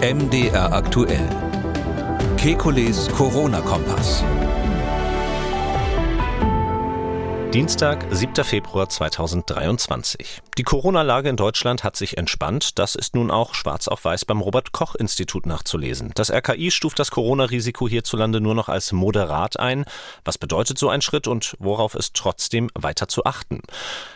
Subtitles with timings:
[0.00, 1.26] MDR aktuell.
[2.36, 4.22] Kekules Corona-Kompass.
[7.52, 8.44] Dienstag, 7.
[8.44, 10.42] Februar 2023.
[10.58, 12.78] Die Corona-Lage in Deutschland hat sich entspannt.
[12.78, 16.12] Das ist nun auch schwarz auf weiß beim Robert-Koch-Institut nachzulesen.
[16.14, 19.84] Das RKI stuft das Corona-Risiko hierzulande nur noch als moderat ein.
[20.24, 23.60] Was bedeutet so ein Schritt und worauf ist trotzdem weiter zu achten?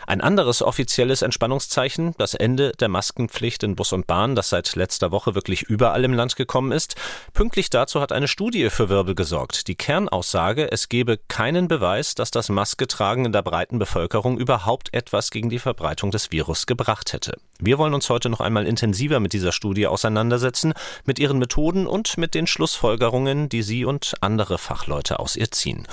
[0.07, 5.11] Ein anderes offizielles Entspannungszeichen, das Ende der Maskenpflicht in Bus und Bahn, das seit letzter
[5.11, 6.95] Woche wirklich überall im Land gekommen ist.
[7.35, 9.67] Pünktlich dazu hat eine Studie für Wirbel gesorgt.
[9.67, 15.29] Die Kernaussage, es gebe keinen Beweis, dass das Masketragen in der breiten Bevölkerung überhaupt etwas
[15.29, 17.37] gegen die Verbreitung des Virus gebracht hätte.
[17.59, 20.73] Wir wollen uns heute noch einmal intensiver mit dieser Studie auseinandersetzen,
[21.05, 25.87] mit ihren Methoden und mit den Schlussfolgerungen, die Sie und andere Fachleute aus ihr ziehen.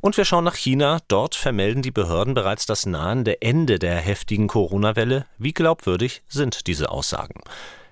[0.00, 0.98] Und wir schauen nach China.
[1.08, 5.26] Dort vermelden die Behörden bereits das nahende Ende der heftigen Corona-Welle.
[5.38, 7.40] Wie glaubwürdig sind diese Aussagen?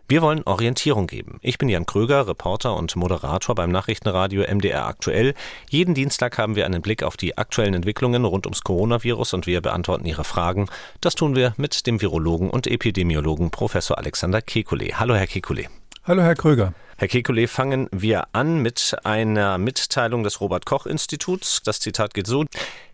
[0.07, 1.39] Wir wollen Orientierung geben.
[1.41, 5.33] Ich bin Jan Kröger, Reporter und Moderator beim Nachrichtenradio MDR aktuell.
[5.71, 9.63] Jeden Dienstag haben wir einen Blick auf die aktuellen Entwicklungen rund ums Coronavirus und wir
[9.63, 10.69] beantworten Ihre Fragen.
[11.01, 14.93] Das tun wir mit dem Virologen und Epidemiologen Professor Alexander Kekulé.
[14.93, 15.69] Hallo, Herr Kekulé.
[16.05, 16.74] Hallo, Herr Kröger.
[16.96, 21.60] Herr Kekulé, fangen wir an mit einer Mitteilung des Robert Koch Instituts.
[21.64, 22.45] Das Zitat geht so.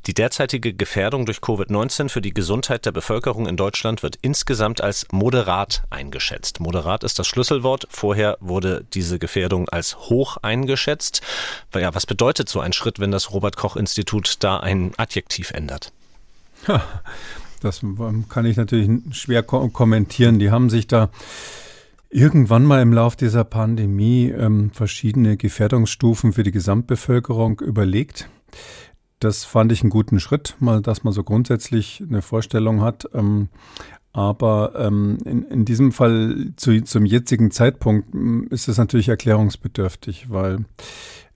[0.07, 5.07] Die derzeitige Gefährdung durch Covid-19 für die Gesundheit der Bevölkerung in Deutschland wird insgesamt als
[5.13, 6.61] moderat eingeschätzt.
[6.61, 7.87] Moderat ist das Schlüsselwort.
[7.91, 11.21] Vorher wurde diese Gefährdung als hoch eingeschätzt.
[11.75, 15.93] Ja, was bedeutet so ein Schritt, wenn das Robert Koch Institut da ein Adjektiv ändert?
[17.63, 17.83] Das
[18.31, 20.39] kann ich natürlich schwer kommentieren.
[20.39, 21.11] Die haben sich da
[22.11, 28.29] irgendwann mal im Lauf dieser Pandemie ähm, verschiedene Gefährdungsstufen für die Gesamtbevölkerung überlegt.
[29.21, 33.09] Das fand ich einen guten Schritt, mal, dass man so grundsätzlich eine Vorstellung hat.
[33.15, 33.49] Ähm,
[34.13, 40.31] aber ähm, in, in diesem Fall zu, zum jetzigen Zeitpunkt hm, ist es natürlich erklärungsbedürftig,
[40.31, 40.65] weil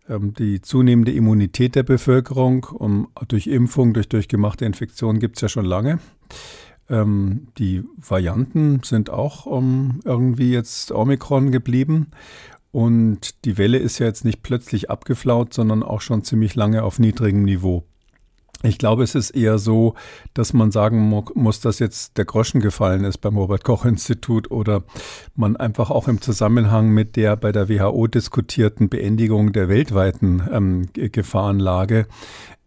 [0.09, 5.49] ähm, die zunehmende Immunität der Bevölkerung um, durch Impfung, durch durchgemachte Infektionen gibt es ja
[5.49, 6.01] schon lange.
[6.89, 12.11] Ähm, die Varianten sind auch um, irgendwie jetzt Omikron geblieben.
[12.73, 16.99] Und die Welle ist ja jetzt nicht plötzlich abgeflaut, sondern auch schon ziemlich lange auf
[16.99, 17.85] niedrigem Niveau.
[18.65, 19.95] Ich glaube, es ist eher so,
[20.33, 20.99] dass man sagen
[21.35, 24.85] muss, dass jetzt der Groschen gefallen ist beim Robert Koch Institut oder
[25.37, 30.89] man einfach auch im Zusammenhang mit der bei der WHO diskutierten Beendigung der weltweiten ähm,
[30.95, 32.07] Gefahrenlage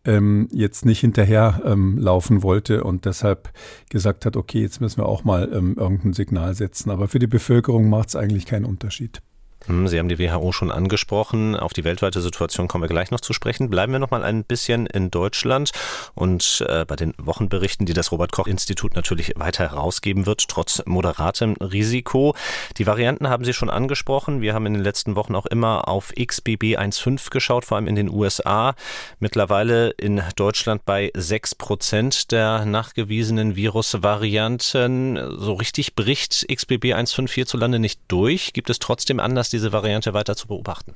[0.08, 3.52] ähm, jetzt nicht hinterher ähm, laufen wollte und deshalb
[3.90, 6.90] gesagt hat, okay, jetzt müssen wir auch mal ähm, irgendein Signal setzen.
[6.90, 9.22] Aber für die Bevölkerung macht es eigentlich keinen Unterschied.
[9.68, 11.56] Hm, Sie haben die WHO schon angesprochen.
[11.56, 13.70] Auf die weltweite Situation kommen wir gleich noch zu sprechen.
[13.70, 15.72] Bleiben wir noch mal ein bisschen in Deutschland
[16.16, 20.82] und äh, bei den Wochenberichten, die das Robert Koch Institut natürlich weiter herausgeben wird, trotz
[20.86, 22.34] moderatem Risiko.
[22.78, 24.42] Die Varianten haben Sie schon angesprochen.
[24.42, 27.96] Wir haben in den letzten Wochen auch immer auf XBB 1.5 geschaut, vor allem in
[27.96, 28.74] den USA.
[29.20, 35.20] Mittlerweile in Deutschland bei 6 Prozent der nachgewiesenen Virusvarianten.
[35.38, 38.54] So richtig bricht XBB 1.5 hierzulande nicht durch.
[38.54, 40.96] Gibt es trotzdem Anlass, diese Variante weiter zu beobachten?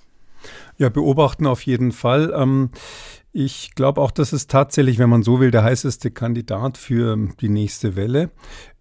[0.77, 2.33] Ja, beobachten auf jeden Fall.
[2.35, 2.69] Ähm,
[3.33, 7.49] ich glaube auch, das ist tatsächlich, wenn man so will, der heißeste Kandidat für die
[7.49, 8.31] nächste Welle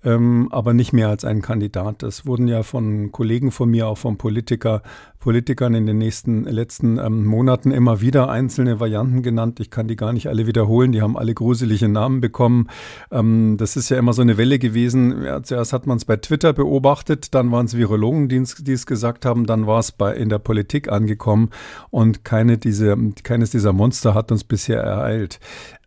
[0.05, 2.03] ähm, aber nicht mehr als ein Kandidat.
[2.03, 4.83] Es wurden ja von Kollegen von mir, auch von Politiker,
[5.19, 9.61] Politikern in den nächsten letzten ähm, Monaten immer wieder einzelne Varianten genannt.
[9.61, 10.93] Ich kann die gar nicht alle wiederholen.
[10.93, 12.69] Die haben alle gruselige Namen bekommen.
[13.11, 15.23] Ähm, das ist ja immer so eine Welle gewesen.
[15.23, 19.27] Ja, zuerst hat man es bei Twitter beobachtet, dann waren es Virologen, die es gesagt
[19.27, 21.51] haben, dann war es bei in der Politik angekommen
[21.91, 25.39] und keine diese, keines dieser Monster hat uns bisher ereilt.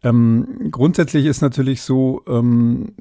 [0.04, 2.94] Ähm, grundsätzlich ist natürlich so, ähm,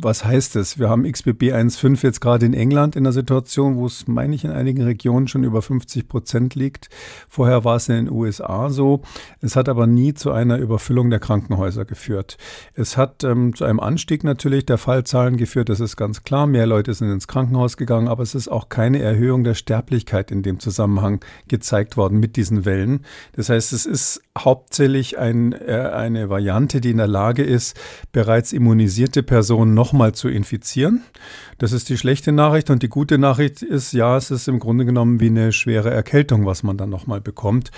[0.00, 0.78] was heißt es?
[0.78, 4.44] Wir haben XBB 1.5 jetzt gerade in England in der Situation, wo es, meine ich,
[4.44, 6.90] in einigen Regionen schon über 50 Prozent liegt.
[7.28, 9.00] Vorher war es in den USA so.
[9.40, 12.36] Es hat aber nie zu einer Überfüllung der Krankenhäuser geführt.
[12.74, 16.46] Es hat ähm, zu einem Anstieg natürlich der Fallzahlen geführt, das ist ganz klar.
[16.46, 20.42] Mehr Leute sind ins Krankenhaus gegangen, aber es ist auch keine Erhöhung der Sterblichkeit in
[20.42, 23.06] dem Zusammenhang gezeigt worden mit diesen Wellen.
[23.32, 27.78] Das heißt, es ist hauptsächlich ein, äh, eine eine Variante, die in der Lage ist,
[28.12, 31.02] bereits immunisierte Personen nochmal zu infizieren.
[31.58, 32.70] Das ist die schlechte Nachricht.
[32.70, 36.46] Und die gute Nachricht ist, ja, es ist im Grunde genommen wie eine schwere Erkältung,
[36.46, 37.70] was man dann nochmal bekommt.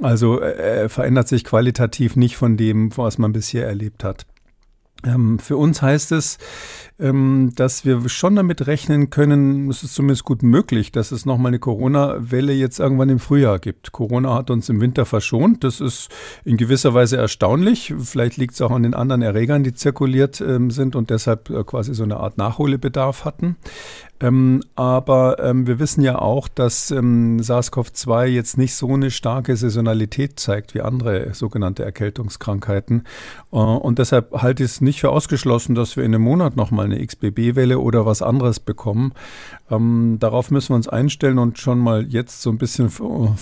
[0.00, 4.26] Also äh, verändert sich qualitativ nicht von dem, was man bisher erlebt hat.
[5.04, 6.38] Ähm, für uns heißt es,
[6.98, 11.50] ähm, dass wir schon damit rechnen können, es ist zumindest gut möglich, dass es nochmal
[11.50, 13.92] eine Corona-Welle jetzt irgendwann im Frühjahr gibt.
[13.92, 15.62] Corona hat uns im Winter verschont.
[15.64, 16.08] Das ist
[16.44, 17.92] in gewisser Weise erstaunlich.
[17.98, 21.64] Vielleicht liegt es auch an den anderen Erregern, die zirkuliert ähm, sind und deshalb äh,
[21.64, 23.56] quasi so eine Art Nachholbedarf hatten.
[24.20, 29.56] Ähm, aber ähm, wir wissen ja auch, dass ähm, SARS-CoV-2 jetzt nicht so eine starke
[29.56, 33.04] Saisonalität zeigt wie andere sogenannte Erkältungskrankheiten.
[33.52, 36.85] Äh, und deshalb halte ich es nicht für ausgeschlossen, dass wir in einem Monat nochmal
[36.86, 39.12] eine XBB-Welle oder was anderes bekommen.
[39.70, 42.88] Ähm, darauf müssen wir uns einstellen und schon mal jetzt so ein bisschen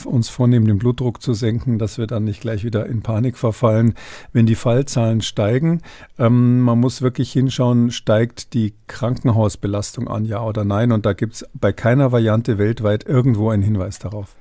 [0.04, 3.94] uns vornehmen, den Blutdruck zu senken, dass wir dann nicht gleich wieder in Panik verfallen,
[4.32, 5.80] wenn die Fallzahlen steigen.
[6.18, 10.92] Ähm, man muss wirklich hinschauen, steigt die Krankenhausbelastung an, ja oder nein.
[10.92, 14.34] Und da gibt es bei keiner Variante weltweit irgendwo einen Hinweis darauf.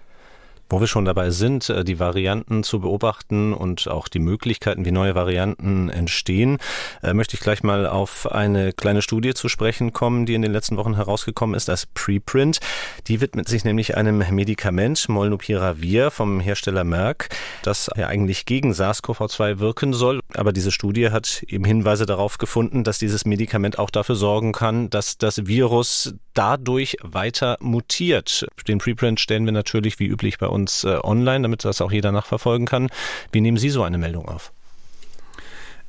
[0.74, 4.92] Wo wir schon dabei sind, äh, die Varianten zu beobachten und auch die Möglichkeiten, wie
[4.92, 6.58] neue Varianten entstehen,
[7.04, 10.52] äh, möchte ich gleich mal auf eine kleine Studie zu sprechen kommen, die in den
[10.52, 12.58] letzten Wochen herausgekommen ist als Preprint.
[13.06, 17.30] Die widmet sich nämlich einem Medikament, Molnupiravir vom Hersteller Merck,
[17.62, 20.22] das ja eigentlich gegen SARS-CoV-2 wirken soll.
[20.34, 24.90] Aber diese Studie hat eben Hinweise darauf gefunden, dass dieses Medikament auch dafür sorgen kann,
[24.90, 28.48] dass das Virus dadurch weiter mutiert.
[28.68, 32.12] Den Preprint stellen wir natürlich wie üblich bei uns äh, online, damit das auch jeder
[32.12, 32.90] nachverfolgen kann.
[33.32, 34.52] Wie nehmen Sie so eine Meldung auf?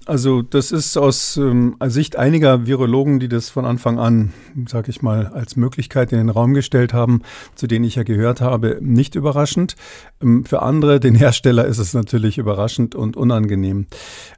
[0.07, 4.35] Also das ist aus ähm, Sicht einiger Virologen, die das von Anfang an,
[4.69, 7.23] sage ich mal, als Möglichkeit in den Raum gestellt haben,
[7.55, 9.77] zu denen ich ja gehört habe, nicht überraschend.
[10.21, 13.87] Ähm, für andere, den Hersteller, ist es natürlich überraschend und unangenehm.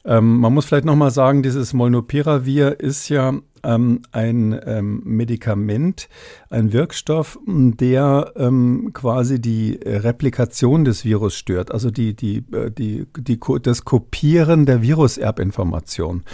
[0.04, 6.08] Ähm, man muss vielleicht nochmal sagen, dieses Molnupiravir ist ja ähm, ein ähm, Medikament,
[6.50, 13.06] ein Wirkstoff, der ähm, quasi die Replikation des Virus stört, also die, die, äh, die,
[13.16, 16.24] die, das Kopieren der Viruserbinformation.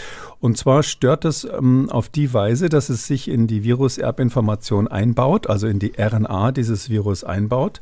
[0.40, 5.48] Und zwar stört es ähm, auf die Weise, dass es sich in die Viruserbinformation einbaut,
[5.48, 7.80] also in die RNA dieses Virus einbaut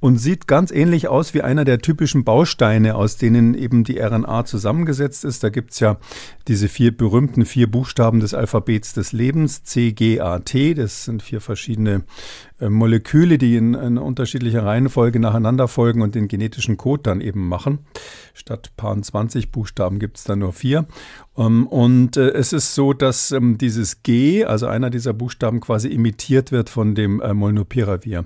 [0.00, 4.44] und sieht ganz ähnlich aus wie einer der typischen Bausteine, aus denen eben die RNA
[4.44, 5.42] zusammengesetzt ist.
[5.42, 5.98] Da gibt's ja
[6.46, 10.74] diese vier berühmten vier Buchstaben des Alphabets des Lebens, C, G, A, T.
[10.74, 12.04] Das sind vier verschiedene
[12.60, 17.48] äh, Moleküle, die in, in, unterschiedlicher Reihenfolge nacheinander folgen und den genetischen Code dann eben
[17.48, 17.80] machen.
[18.34, 20.86] Statt paar 20 Buchstaben gibt es dann nur vier.
[21.36, 25.88] Ähm, und äh, es ist so, dass ähm, dieses G, also einer dieser Buchstaben, quasi
[25.88, 28.24] imitiert wird von dem äh, Molnupiravir.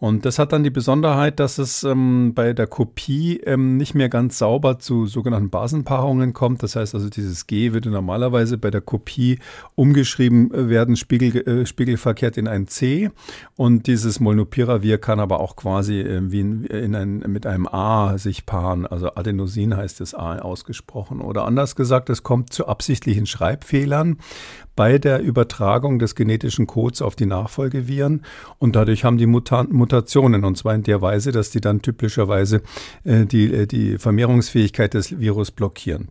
[0.00, 4.08] Und das hat dann die Besonderheit, dass es ähm, bei der Kopie ähm, nicht mehr
[4.08, 6.62] ganz sauber zu sogenannten Basenpaarungen kommt.
[6.62, 9.40] Das heißt also, dieses G würde normalerweise bei der Kopie
[9.74, 13.10] umgeschrieben äh, werden, spiegel, äh, spiegelverkehrt in ein C.
[13.56, 18.18] Und dieses Molnupiravir kann aber auch quasi äh, wie in, in ein, mit einem A
[18.18, 18.86] sich paaren.
[18.86, 21.20] Also Adenosin heißt das A ausgesprochen.
[21.20, 24.18] Oder anders gesagt, es kommt zu absichtlichen Schreibfehlern
[24.78, 28.22] bei der Übertragung des genetischen Codes auf die Nachfolgeviren
[28.60, 32.62] und dadurch haben die Mutanten Mutationen und zwar in der Weise, dass die dann typischerweise
[33.02, 36.10] äh, die, äh, die Vermehrungsfähigkeit des Virus blockieren.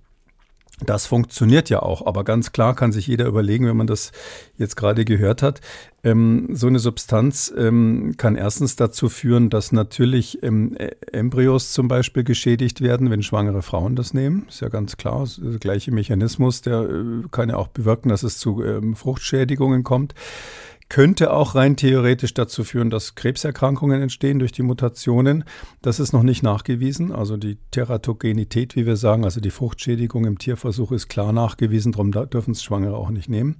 [0.85, 4.11] Das funktioniert ja auch, aber ganz klar kann sich jeder überlegen, wenn man das
[4.57, 5.59] jetzt gerade gehört hat,
[6.03, 10.77] ähm, so eine Substanz ähm, kann erstens dazu führen, dass natürlich ähm,
[11.11, 14.45] Embryos zum Beispiel geschädigt werden, wenn schwangere Frauen das nehmen.
[14.49, 18.37] Ist ja ganz klar, der gleiche Mechanismus, der äh, kann ja auch bewirken, dass es
[18.37, 20.13] zu ähm, Fruchtschädigungen kommt
[20.89, 25.43] könnte auch rein theoretisch dazu führen, dass Krebserkrankungen entstehen durch die Mutationen.
[25.81, 27.11] Das ist noch nicht nachgewiesen.
[27.11, 32.11] Also die Teratogenität, wie wir sagen, also die Fruchtschädigung im Tierversuch ist klar nachgewiesen, darum
[32.11, 33.57] dürfen es Schwangere auch nicht nehmen.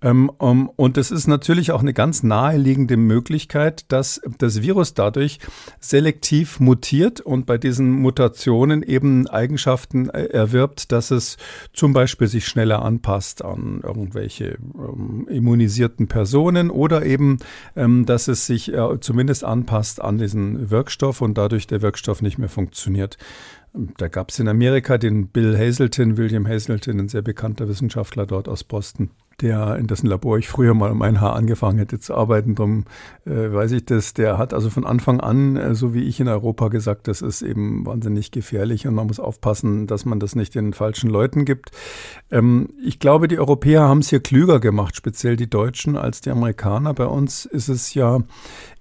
[0.00, 5.40] Ähm, um, und es ist natürlich auch eine ganz naheliegende Möglichkeit, dass das Virus dadurch
[5.80, 11.36] selektiv mutiert und bei diesen Mutationen eben Eigenschaften äh, erwirbt, dass es
[11.72, 17.38] zum Beispiel sich schneller anpasst an irgendwelche ähm, immunisierten Personen oder eben,
[17.74, 22.38] ähm, dass es sich äh, zumindest anpasst an diesen Wirkstoff und dadurch der Wirkstoff nicht
[22.38, 23.18] mehr funktioniert.
[23.96, 28.48] Da gab es in Amerika den Bill Hazelton, William Hazelton, ein sehr bekannter Wissenschaftler dort
[28.48, 32.14] aus Boston der in dessen Labor ich früher mal um ein Haar angefangen hätte zu
[32.14, 32.54] arbeiten.
[32.54, 32.84] Darum
[33.24, 34.14] äh, weiß ich das.
[34.14, 37.42] Der hat also von Anfang an, äh, so wie ich in Europa gesagt, das ist
[37.42, 41.70] eben wahnsinnig gefährlich und man muss aufpassen, dass man das nicht den falschen Leuten gibt.
[42.30, 46.30] Ähm, ich glaube, die Europäer haben es hier klüger gemacht, speziell die Deutschen als die
[46.30, 46.94] Amerikaner.
[46.94, 48.22] Bei uns ist es ja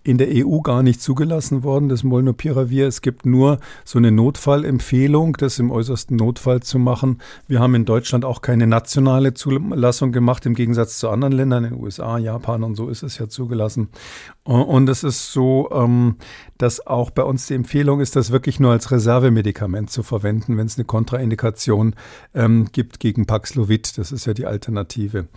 [0.08, 2.88] in der EU gar nicht zugelassen worden, das Molnupiravir.
[2.88, 7.20] Es gibt nur so eine Notfallempfehlung, das im äußersten Notfall zu machen.
[7.50, 11.74] Wir haben in Deutschland auch keine nationale Zulassung gemacht, im Gegensatz zu anderen Ländern, in
[11.74, 13.90] den USA, Japan und so ist es ja zugelassen.
[14.46, 16.16] Und es ist so, ähm,
[16.58, 20.68] dass auch bei uns die Empfehlung ist, das wirklich nur als Reservemedikament zu verwenden, wenn
[20.68, 21.96] es eine Kontraindikation
[22.34, 23.98] ähm, gibt gegen Paxlovid.
[23.98, 25.28] Das ist ja die Alternative.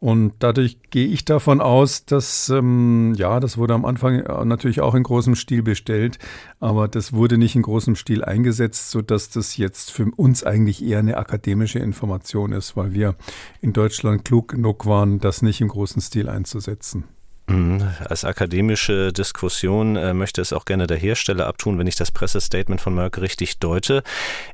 [0.00, 4.94] Und dadurch gehe ich davon aus, dass, ähm, ja, das wurde am Anfang natürlich auch
[4.94, 6.20] in großem Stil bestellt,
[6.60, 11.00] aber das wurde nicht in großem Stil eingesetzt, sodass das jetzt für uns eigentlich eher
[11.00, 13.16] eine akademische Information ist, weil wir
[13.60, 17.04] in Deutschland klug genug waren, das nicht im großen Stil einzusetzen.
[17.48, 17.88] Mhm.
[18.04, 22.80] Als akademische Diskussion äh, möchte es auch gerne der Hersteller abtun, wenn ich das Pressestatement
[22.80, 24.02] von Merck richtig deute.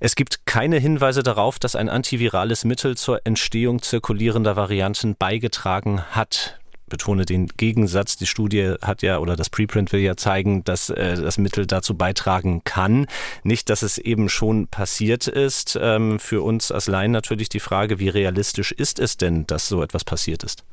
[0.00, 6.58] Es gibt keine Hinweise darauf, dass ein antivirales Mittel zur Entstehung zirkulierender Varianten beigetragen hat
[6.86, 8.16] betone den Gegensatz.
[8.16, 11.96] Die Studie hat ja oder das Preprint will ja zeigen, dass äh, das Mittel dazu
[11.96, 13.06] beitragen kann.
[13.42, 15.78] Nicht, dass es eben schon passiert ist.
[15.80, 19.82] Ähm, für uns als Laien natürlich die Frage, wie realistisch ist es denn, dass so
[19.82, 20.64] etwas passiert ist?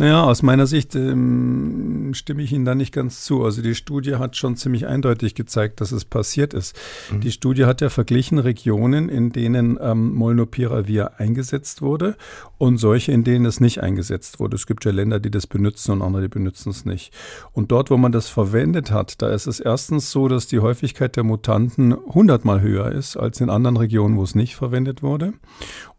[0.00, 3.44] Naja, aus meiner Sicht ähm, stimme ich Ihnen da nicht ganz zu.
[3.44, 6.74] Also die Studie hat schon ziemlich eindeutig gezeigt, dass es passiert ist.
[7.12, 7.20] Mhm.
[7.20, 12.16] Die Studie hat ja verglichen Regionen, in denen ähm, Molnupiravir eingesetzt wurde
[12.56, 14.56] und solche, in denen es nicht eingesetzt wurde.
[14.56, 17.12] Es gibt ja Länder, die das benutzen und andere, die benutzen es nicht.
[17.52, 21.14] Und dort, wo man das verwendet hat, da ist es erstens so, dass die Häufigkeit
[21.16, 25.34] der Mutanten hundertmal höher ist als in anderen Regionen, wo es nicht verwendet wurde.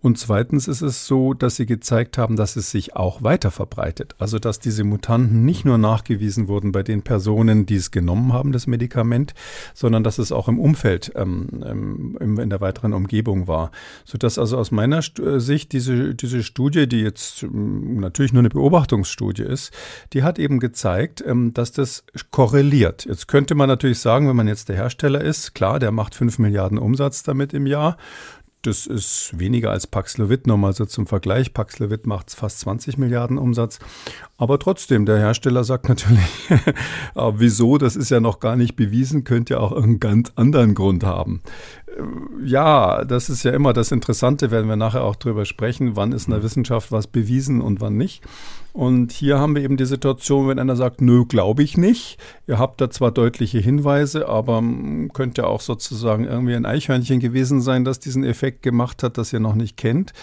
[0.01, 3.90] Und zweitens ist es so, dass sie gezeigt haben, dass es sich auch weiter verbreitet.
[4.17, 8.51] Also dass diese Mutanten nicht nur nachgewiesen wurden bei den Personen, die es genommen haben,
[8.51, 9.33] das Medikament,
[9.73, 13.71] sondern dass es auch im Umfeld, ähm, in der weiteren Umgebung war.
[14.05, 18.49] Sodass also aus meiner äh, Sicht diese, diese Studie, die jetzt ähm, natürlich nur eine
[18.49, 19.71] Beobachtungsstudie ist,
[20.13, 23.05] die hat eben gezeigt, ähm, dass das korreliert.
[23.05, 26.39] Jetzt könnte man natürlich sagen, wenn man jetzt der Hersteller ist, klar, der macht fünf
[26.39, 27.97] Milliarden Umsatz damit im Jahr.
[28.63, 30.45] Das ist weniger als Paxlovid.
[30.45, 31.53] Nochmal so zum Vergleich.
[31.53, 33.79] Paxlovid macht fast 20 Milliarden Umsatz.
[34.37, 36.49] Aber trotzdem, der Hersteller sagt natürlich,
[37.15, 41.03] wieso, das ist ja noch gar nicht bewiesen, könnte ja auch einen ganz anderen Grund
[41.03, 41.41] haben.
[42.43, 46.27] Ja, das ist ja immer das Interessante, werden wir nachher auch drüber sprechen, wann ist
[46.27, 48.23] in der Wissenschaft was bewiesen und wann nicht.
[48.73, 52.17] Und hier haben wir eben die Situation, wenn einer sagt, nö, glaube ich nicht.
[52.47, 57.61] Ihr habt da zwar deutliche Hinweise, aber hm, könnte auch sozusagen irgendwie ein Eichhörnchen gewesen
[57.61, 60.13] sein, das diesen Effekt gemacht hat, das ihr noch nicht kennt.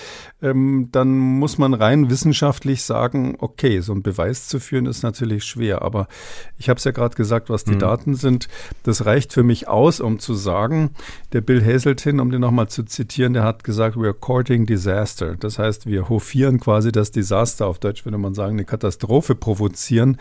[0.40, 5.44] Ähm, dann muss man rein wissenschaftlich sagen, okay, so ein Beweis zu führen ist natürlich
[5.44, 5.82] schwer.
[5.82, 6.08] Aber
[6.56, 7.80] ich habe es ja gerade gesagt, was die mhm.
[7.80, 8.48] Daten sind.
[8.82, 10.90] Das reicht für mich aus, um zu sagen,
[11.34, 15.36] der Bill Hazelton, um den nochmal zu zitieren, der hat gesagt, we are courting disaster.
[15.36, 20.16] Das heißt, wir hofieren quasi das Desaster, auf Deutsch würde man sagen, eine Katastrophe provozieren.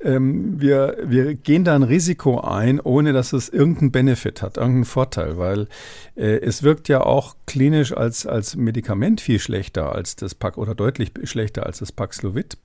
[0.00, 4.84] Ähm, wir, wir gehen da ein Risiko ein, ohne dass es irgendeinen Benefit hat, irgendeinen
[4.84, 5.68] Vorteil, weil
[6.16, 10.74] äh, es wirkt ja auch klinisch als, als Medikament viel schlechter als das Pack oder
[10.74, 12.56] deutlich schlechter als das Paxlovid.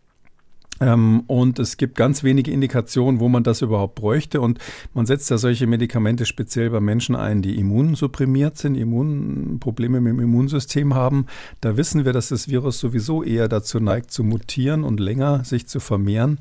[0.80, 4.42] Ähm, und es gibt ganz wenige Indikationen, wo man das überhaupt bräuchte.
[4.42, 4.60] Und
[4.94, 10.20] man setzt ja solche Medikamente speziell bei Menschen ein, die immunsupprimiert sind, Immunprobleme mit dem
[10.20, 11.26] Immunsystem haben.
[11.62, 15.68] Da wissen wir, dass das Virus sowieso eher dazu neigt, zu mutieren und länger sich
[15.68, 16.40] zu vermehren.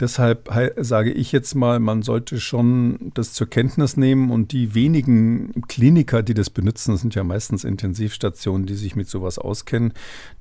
[0.00, 5.52] Deshalb sage ich jetzt mal, man sollte schon das zur Kenntnis nehmen und die wenigen
[5.68, 9.92] Kliniker, die das benutzen, das sind ja meistens Intensivstationen, die sich mit sowas auskennen,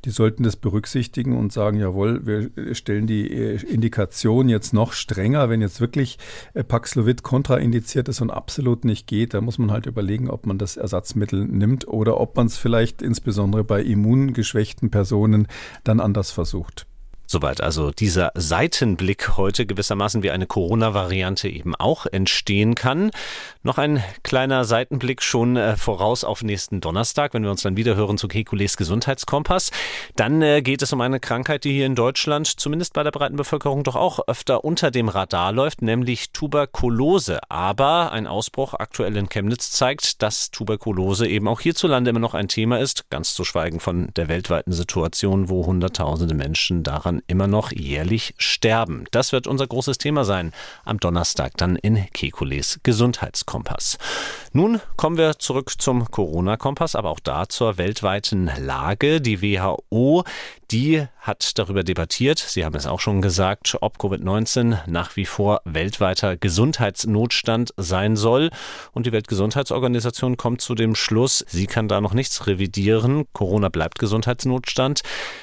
[0.05, 5.61] die sollten das berücksichtigen und sagen, jawohl, wir stellen die Indikation jetzt noch strenger, wenn
[5.61, 6.17] jetzt wirklich
[6.53, 10.57] äh, Paxlovid kontraindiziert ist und absolut nicht geht, dann muss man halt überlegen, ob man
[10.57, 15.47] das Ersatzmittel nimmt oder ob man es vielleicht insbesondere bei immungeschwächten Personen
[15.83, 16.88] dann anders versucht.
[17.31, 23.11] Soweit also dieser Seitenblick heute gewissermaßen wie eine Corona-Variante eben auch entstehen kann.
[23.61, 27.95] Noch ein kleiner Seitenblick schon äh, voraus auf nächsten Donnerstag, wenn wir uns dann wieder
[27.95, 29.69] hören zu Kekules Gesundheitskompass.
[30.15, 33.35] Dann äh, geht es um eine Krankheit, die hier in Deutschland zumindest bei der breiten
[33.35, 37.41] Bevölkerung doch auch öfter unter dem Radar läuft, nämlich Tuberkulose.
[37.47, 42.47] Aber ein Ausbruch aktuell in Chemnitz zeigt, dass Tuberkulose eben auch hierzulande immer noch ein
[42.47, 47.71] Thema ist, ganz zu schweigen von der weltweiten Situation, wo Hunderttausende Menschen daran immer noch
[47.71, 49.05] jährlich sterben.
[49.11, 50.51] Das wird unser großes Thema sein
[50.85, 53.97] am Donnerstag dann in Kekules Gesundheitskompass.
[54.53, 59.21] Nun kommen wir zurück zum Corona-Kompass, aber auch da zur weltweiten Lage.
[59.21, 60.23] Die WHO,
[60.71, 65.61] die hat darüber debattiert, Sie haben es auch schon gesagt, ob Covid-19 nach wie vor
[65.65, 68.49] weltweiter Gesundheitsnotstand sein soll.
[68.91, 73.25] Und die Weltgesundheitsorganisation kommt zu dem Schluss, sie kann da noch nichts revidieren.
[73.33, 75.01] Corona bleibt Gesundheitsnotstand.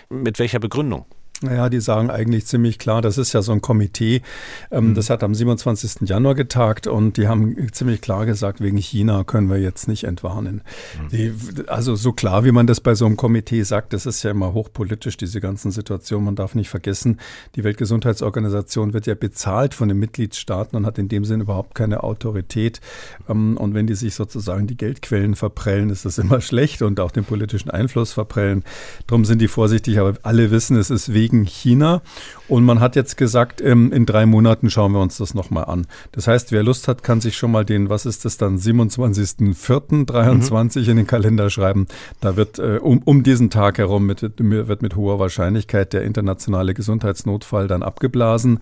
[0.09, 1.06] Mit welcher Begründung?
[1.42, 4.22] Naja, die sagen eigentlich ziemlich klar, das ist ja so ein Komitee,
[4.70, 4.94] ähm, mhm.
[4.94, 6.08] das hat am 27.
[6.08, 10.62] Januar getagt und die haben ziemlich klar gesagt, wegen China können wir jetzt nicht entwarnen.
[11.02, 11.08] Mhm.
[11.10, 11.34] Die,
[11.66, 14.54] also so klar, wie man das bei so einem Komitee sagt, das ist ja immer
[14.54, 16.24] hochpolitisch, diese ganzen Situationen.
[16.24, 17.20] Man darf nicht vergessen,
[17.54, 22.02] die Weltgesundheitsorganisation wird ja bezahlt von den Mitgliedstaaten und hat in dem Sinn überhaupt keine
[22.02, 22.80] Autorität.
[23.28, 27.10] Ähm, und wenn die sich sozusagen die Geldquellen verprellen, ist das immer schlecht und auch
[27.10, 28.64] den politischen Einfluss verprellen.
[29.06, 32.02] Darum sind die vorsichtig, aber alle wissen, es ist wegen gegen China.
[32.49, 35.88] Und man hat jetzt gesagt, ähm, in drei Monaten schauen wir uns das nochmal an.
[36.12, 40.83] Das heißt, wer Lust hat, kann sich schon mal den, was ist das dann, 27.04.23
[40.83, 40.90] mhm.
[40.90, 41.88] in den Kalender schreiben.
[42.21, 46.75] Da wird äh, um, um diesen Tag herum mit, wird mit hoher Wahrscheinlichkeit der internationale
[46.75, 48.61] Gesundheitsnotfall dann abgeblasen.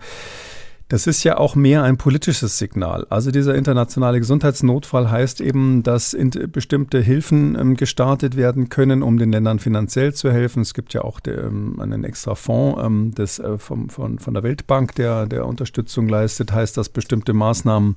[0.87, 3.07] Das ist ja auch mehr ein politisches Signal.
[3.09, 6.15] Also dieser internationale Gesundheitsnotfall heißt eben, dass
[6.51, 10.61] bestimmte Hilfen ähm, gestartet werden können, um den Ländern finanziell zu helfen.
[10.61, 14.43] Es gibt ja auch ähm, einen extra Fonds ähm, des, äh, vom, von, von der
[14.43, 16.51] Weltbank, der, der Unterstützung leistet.
[16.51, 17.95] Heißt, dass bestimmte Maßnahmen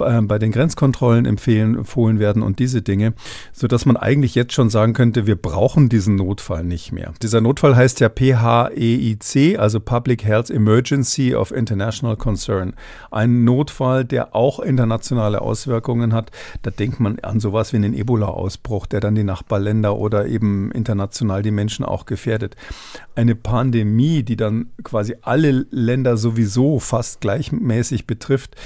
[0.00, 3.14] äh, bei den Grenzkontrollen empfehlen, empfohlen werden und diese Dinge,
[3.52, 7.14] sodass man eigentlich jetzt schon sagen könnte, wir brauchen diesen Notfall nicht mehr.
[7.22, 12.74] Dieser Notfall heißt ja PHEIC, also Public Health Emergency of International Concern.
[13.12, 16.32] Ein Notfall, der auch internationale Auswirkungen hat.
[16.62, 21.42] Da denkt man an sowas wie einen Ebola-Ausbruch, der dann die Nachbarländer oder eben international
[21.42, 22.56] die Menschen auch gefährdet.
[23.14, 28.56] Eine Pandemie, die dann quasi alle Länder sowieso fast gleichmäßig betrifft,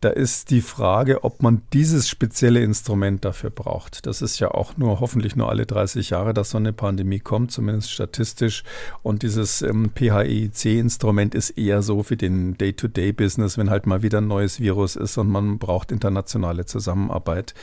[0.00, 4.06] da ist die Frage, ob man dieses spezielle Instrument dafür braucht.
[4.06, 7.50] Das ist ja auch nur hoffentlich nur alle 30 Jahre, dass so eine Pandemie kommt,
[7.50, 8.62] zumindest statistisch.
[9.02, 14.28] Und dieses ähm, PHIC-Instrument ist eher so für den Day-to-Day-Business, wenn halt mal wieder ein
[14.28, 17.54] neues Virus ist und man braucht internationale Zusammenarbeit.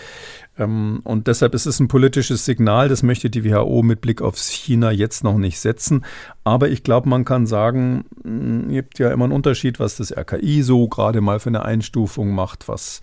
[0.57, 4.37] Ähm, und deshalb ist es ein politisches Signal, das möchte die WHO mit Blick auf
[4.37, 6.05] China jetzt noch nicht setzen.
[6.43, 10.15] Aber ich glaube, man kann sagen, hm, es gibt ja immer einen Unterschied, was das
[10.15, 13.01] RKI so gerade mal für eine Einstufung macht, was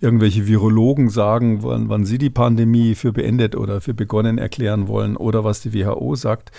[0.00, 5.16] irgendwelche Virologen sagen, wann, wann sie die Pandemie für beendet oder für begonnen erklären wollen
[5.16, 6.50] oder was die WHO sagt.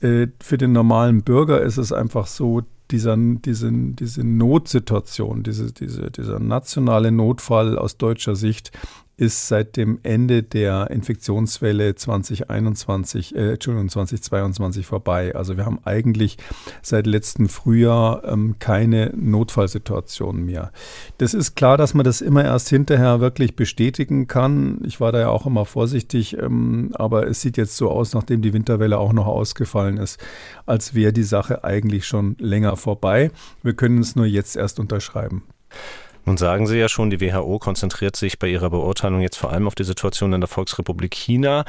[0.00, 6.10] Äh, für den normalen Bürger ist es einfach so, dieser, diese, diese Notsituation, diese, diese,
[6.10, 8.72] dieser nationale Notfall aus deutscher Sicht
[9.20, 15.34] ist seit dem Ende der Infektionswelle 2021, äh, Entschuldigung, 2022 vorbei.
[15.34, 16.38] Also wir haben eigentlich
[16.80, 20.72] seit letztem Frühjahr ähm, keine Notfallsituation mehr.
[21.18, 24.80] Das ist klar, dass man das immer erst hinterher wirklich bestätigen kann.
[24.86, 28.40] Ich war da ja auch immer vorsichtig, ähm, aber es sieht jetzt so aus, nachdem
[28.40, 30.18] die Winterwelle auch noch ausgefallen ist,
[30.64, 33.30] als wäre die Sache eigentlich schon länger vorbei.
[33.62, 35.42] Wir können es nur jetzt erst unterschreiben.
[36.24, 39.66] Nun sagen Sie ja schon, die WHO konzentriert sich bei ihrer Beurteilung jetzt vor allem
[39.66, 41.64] auf die Situation in der Volksrepublik China.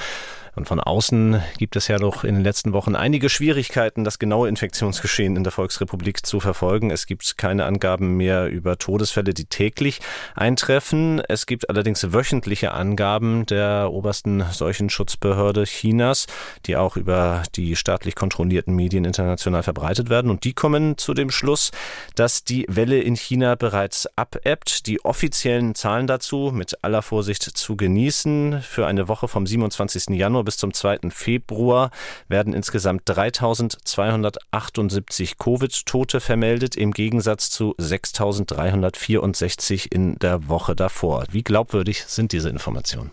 [0.54, 4.50] Und von außen gibt es ja doch in den letzten Wochen einige Schwierigkeiten, das genaue
[4.50, 6.92] Infektionsgeschehen in der Volksrepublik zu verfolgen.
[6.92, 10.02] Es gibt keine Angaben mehr über Todesfälle, die täglich
[10.36, 11.22] eintreffen.
[11.30, 16.28] Es gibt allerdings wöchentliche Angaben der obersten Seuchenschutzbehörde Chinas,
[16.66, 20.30] die auch über die staatlich kontrollierten Medien international verbreitet werden.
[20.30, 21.72] Und die kommen zu dem Schluss,
[22.16, 24.06] dass die Welle in China bereits
[24.42, 24.88] abebbt.
[24.88, 28.62] Die offiziellen Zahlen dazu mit aller Vorsicht zu genießen.
[28.62, 30.18] Für eine Woche vom 27.
[30.18, 31.10] Januar Januar bis zum 2.
[31.10, 31.92] Februar
[32.28, 41.26] werden insgesamt 3278 Covid-Tote vermeldet, im Gegensatz zu 6364 in der Woche davor.
[41.32, 43.12] Wie glaubwürdig sind diese Informationen?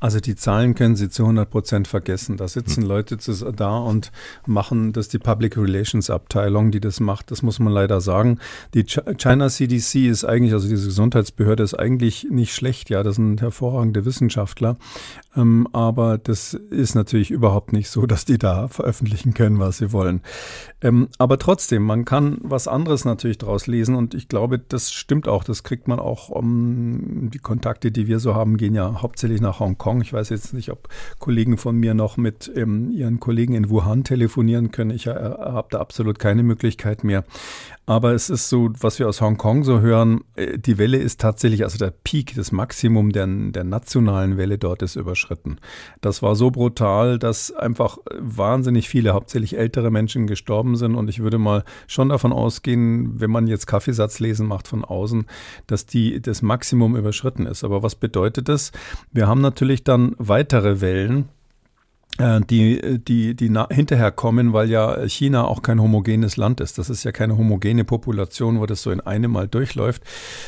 [0.00, 2.36] Also die Zahlen können Sie zu 100 Prozent vergessen.
[2.36, 2.88] Da sitzen hm.
[2.88, 3.16] Leute
[3.56, 4.12] da und
[4.46, 7.30] machen das die Public Relations Abteilung, die das macht.
[7.30, 8.38] Das muss man leider sagen.
[8.74, 12.90] Die China CDC ist eigentlich, also diese Gesundheitsbehörde ist eigentlich nicht schlecht.
[12.90, 14.76] Ja, das sind hervorragende Wissenschaftler.
[15.36, 19.92] Ähm, aber das ist natürlich überhaupt nicht so, dass die da veröffentlichen können, was sie
[19.92, 20.22] wollen.
[20.80, 25.26] Ähm, aber trotzdem, man kann was anderes natürlich daraus lesen und ich glaube, das stimmt
[25.26, 25.44] auch.
[25.44, 26.28] Das kriegt man auch.
[26.28, 29.87] Um, die Kontakte, die wir so haben, gehen ja hauptsächlich nach Hongkong.
[30.02, 34.04] Ich weiß jetzt nicht, ob Kollegen von mir noch mit ähm, ihren Kollegen in Wuhan
[34.04, 34.90] telefonieren können.
[34.90, 37.24] Ich äh, habe da absolut keine Möglichkeit mehr.
[37.88, 41.64] Aber es ist so, was wir aus Hongkong so hören, äh, die Welle ist tatsächlich,
[41.64, 45.56] also der Peak, das Maximum der, der nationalen Welle dort ist überschritten.
[46.02, 50.96] Das war so brutal, dass einfach wahnsinnig viele, hauptsächlich ältere Menschen gestorben sind.
[50.96, 55.24] Und ich würde mal schon davon ausgehen, wenn man jetzt Kaffeesatzlesen macht von außen,
[55.66, 57.64] dass die, das Maximum überschritten ist.
[57.64, 58.70] Aber was bedeutet das?
[59.12, 61.28] Wir haben natürlich dann weitere Wellen
[62.18, 66.76] die, die, die hinterher kommen, weil ja China auch kein homogenes Land ist.
[66.76, 70.02] Das ist ja keine homogene Population, wo das so in einem Mal durchläuft,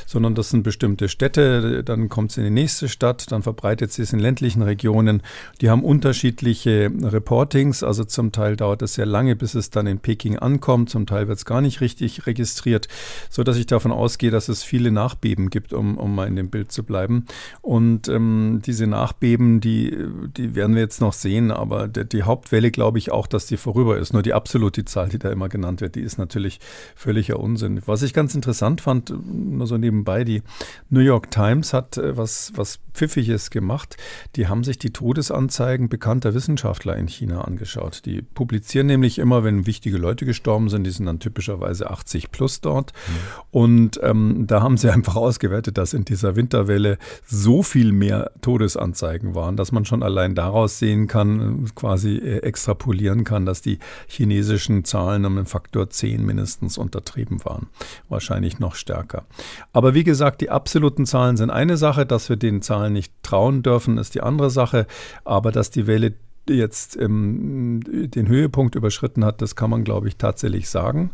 [0.06, 4.02] sondern das sind bestimmte Städte, dann kommt es in die nächste Stadt, dann verbreitet sie
[4.02, 5.22] es in ländlichen Regionen.
[5.60, 10.00] Die haben unterschiedliche Reportings, also zum Teil dauert es sehr lange, bis es dann in
[10.00, 12.88] Peking ankommt, zum Teil wird es gar nicht richtig registriert,
[13.28, 16.50] so dass ich davon ausgehe, dass es viele Nachbeben gibt, um, um mal in dem
[16.50, 17.26] Bild zu bleiben.
[17.62, 19.96] Und ähm, diese Nachbeben, die,
[20.36, 23.56] die werden wir jetzt noch sehen, aber die, die Hauptwelle glaube ich auch, dass die
[23.56, 24.12] vorüber ist.
[24.12, 26.60] Nur die absolute Zahl, die da immer genannt wird, die ist natürlich
[26.94, 27.80] völliger Unsinn.
[27.86, 30.42] Was ich ganz interessant fand, nur so nebenbei, die
[30.88, 33.96] New York Times hat äh, was, was Pfiffiges gemacht.
[34.36, 38.04] Die haben sich die Todesanzeigen bekannter Wissenschaftler in China angeschaut.
[38.04, 42.60] Die publizieren nämlich immer, wenn wichtige Leute gestorben sind, die sind dann typischerweise 80 plus
[42.60, 42.92] dort.
[42.92, 43.12] Mhm.
[43.50, 49.34] Und ähm, da haben sie einfach ausgewertet, dass in dieser Winterwelle so viel mehr Todesanzeigen
[49.34, 54.84] waren, dass man schon allein daraus sehen kann, quasi äh, extrapolieren kann, dass die chinesischen
[54.84, 57.68] Zahlen um einen Faktor 10 mindestens untertrieben waren.
[58.08, 59.24] Wahrscheinlich noch stärker.
[59.72, 63.62] Aber wie gesagt, die absoluten Zahlen sind eine Sache, dass wir den Zahlen nicht trauen
[63.62, 64.86] dürfen, ist die andere Sache.
[65.24, 66.14] Aber dass die Welle
[66.48, 71.10] jetzt ähm, den Höhepunkt überschritten hat, das kann man, glaube ich, tatsächlich sagen.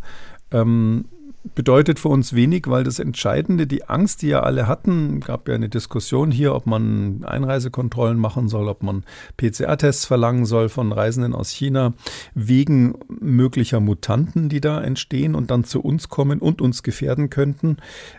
[0.50, 1.06] Ähm,
[1.54, 5.54] bedeutet für uns wenig, weil das Entscheidende, die Angst, die ja alle hatten, gab ja
[5.54, 9.04] eine Diskussion hier, ob man Einreisekontrollen machen soll, ob man
[9.36, 11.94] PCR-Tests verlangen soll von Reisenden aus China,
[12.34, 17.76] wegen möglicher Mutanten, die da entstehen und dann zu uns kommen und uns gefährden könnten.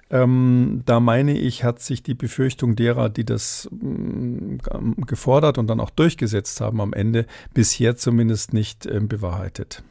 [0.10, 4.60] Ähm, da meine ich, hat sich die Befürchtung derer, die das ähm,
[5.06, 9.84] gefordert und dann auch durchgesetzt haben am Ende, bisher zumindest nicht äh, bewahrheitet.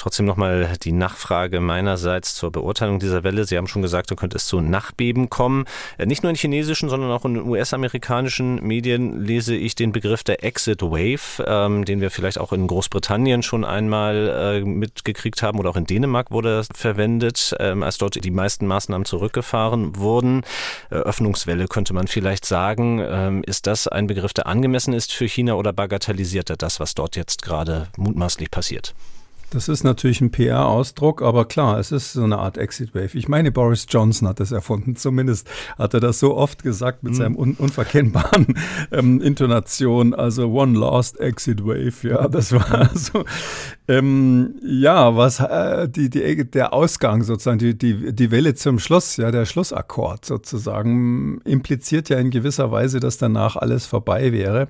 [0.00, 3.44] Trotzdem nochmal die Nachfrage meinerseits zur Beurteilung dieser Welle.
[3.44, 5.66] Sie haben schon gesagt, da könnte es zu Nachbeben kommen.
[5.98, 10.42] Äh, nicht nur in chinesischen, sondern auch in US-amerikanischen Medien lese ich den Begriff der
[10.42, 15.68] Exit Wave, ähm, den wir vielleicht auch in Großbritannien schon einmal äh, mitgekriegt haben oder
[15.68, 20.44] auch in Dänemark wurde das verwendet, ähm, als dort die meisten Maßnahmen zurückgefahren wurden.
[20.88, 23.04] Äh, Öffnungswelle könnte man vielleicht sagen.
[23.06, 26.94] Ähm, ist das ein Begriff, der angemessen ist für China oder bagatellisiert er das, was
[26.94, 28.94] dort jetzt gerade mutmaßlich passiert?
[29.50, 33.18] Das ist natürlich ein PR-Ausdruck, aber klar, es ist so eine Art Exit Wave.
[33.18, 34.94] Ich meine, Boris Johnson hat das erfunden.
[34.94, 37.16] Zumindest hat er das so oft gesagt mit mhm.
[37.16, 38.54] seinem un unverkennbaren
[38.92, 40.14] ähm, Intonation.
[40.14, 42.08] Also One Lost Exit Wave.
[42.08, 43.24] Ja, das war so.
[43.88, 49.16] Ähm, ja, was äh, die, die, der Ausgang sozusagen, die, die, die Welle zum Schluss,
[49.16, 54.68] ja, der Schlussakkord sozusagen, impliziert ja in gewisser Weise, dass danach alles vorbei wäre.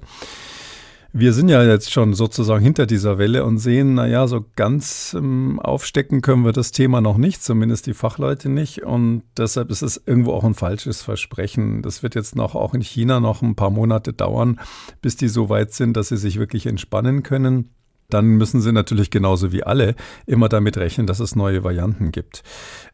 [1.12, 5.58] Wir sind ja jetzt schon sozusagen hinter dieser Welle und sehen, naja, so ganz ähm,
[5.58, 8.84] aufstecken können wir das Thema noch nicht, zumindest die Fachleute nicht.
[8.84, 11.82] Und deshalb ist es irgendwo auch ein falsches Versprechen.
[11.82, 14.60] Das wird jetzt noch auch in China noch ein paar Monate dauern,
[15.02, 17.70] bis die so weit sind, dass sie sich wirklich entspannen können
[18.14, 19.94] dann müssen sie natürlich genauso wie alle
[20.26, 22.42] immer damit rechnen, dass es neue Varianten gibt.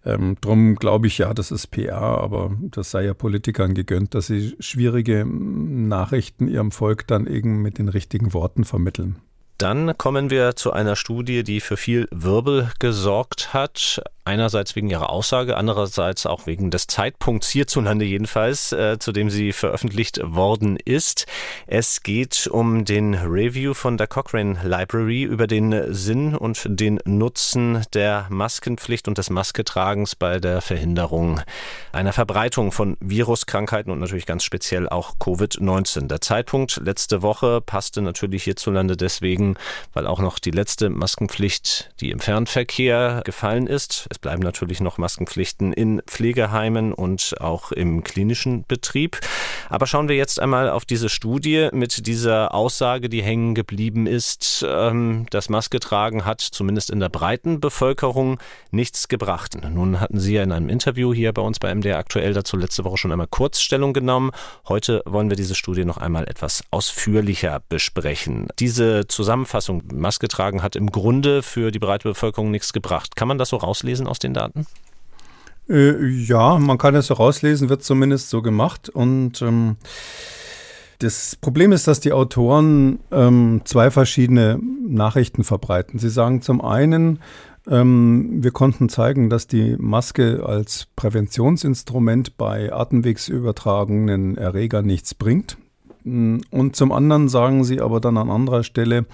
[0.05, 4.29] Ähm, drum glaube ich ja, das ist PR, aber das sei ja Politikern gegönnt, dass
[4.29, 9.17] sie schwierige Nachrichten ihrem Volk dann eben mit den richtigen Worten vermitteln.
[9.59, 14.03] Dann kommen wir zu einer Studie, die für viel Wirbel gesorgt hat.
[14.27, 19.53] Einerseits wegen ihrer Aussage, andererseits auch wegen des Zeitpunkts hierzulande jedenfalls, äh, zu dem sie
[19.53, 21.27] veröffentlicht worden ist.
[21.69, 27.85] Es geht um den Review von der Cochrane Library über den Sinn und den Nutzen
[27.95, 31.41] der Maskenpflicht und des Masketragens bei der Verhinderung
[31.93, 36.09] einer Verbreitung von Viruskrankheiten und natürlich ganz speziell auch Covid-19.
[36.09, 39.46] Der Zeitpunkt letzte Woche passte natürlich hierzulande deswegen,
[39.93, 44.07] weil auch noch die letzte Maskenpflicht, die im Fernverkehr gefallen ist.
[44.11, 49.21] Es bleiben natürlich noch Maskenpflichten in Pflegeheimen und auch im klinischen Betrieb.
[49.69, 54.65] Aber schauen wir jetzt einmal auf diese Studie mit dieser Aussage, die hängen geblieben ist.
[54.69, 58.39] Ähm, das Masketragen hat zumindest in der breiten Bevölkerung
[58.71, 59.57] nichts gebracht.
[59.69, 62.85] Nun hatten Sie ja in einem Interview hier bei uns bei MDR aktuell dazu letzte
[62.85, 64.31] Woche schon einmal Kurzstellung genommen.
[64.69, 68.49] Heute wollen wir diese Studie noch einmal etwas ausführlicher besprechen.
[68.59, 69.07] Diese
[69.37, 73.17] Zusammenfassung, Maske tragen hat im Grunde für die breite Bevölkerung nichts gebracht.
[73.17, 74.07] Kann man das so rauslesen?
[74.07, 74.67] aus den Daten?
[75.69, 78.89] Äh, ja, man kann es so rauslesen, wird zumindest so gemacht.
[78.89, 79.77] Und ähm,
[80.99, 85.99] das Problem ist, dass die Autoren ähm, zwei verschiedene Nachrichten verbreiten.
[85.99, 87.21] Sie sagen zum einen,
[87.69, 95.59] ähm, wir konnten zeigen, dass die Maske als Präventionsinstrument bei atemwegsübertragenen Erregern nichts bringt.
[96.07, 99.07] Und zum anderen sagen sie aber dann an anderer Stelle,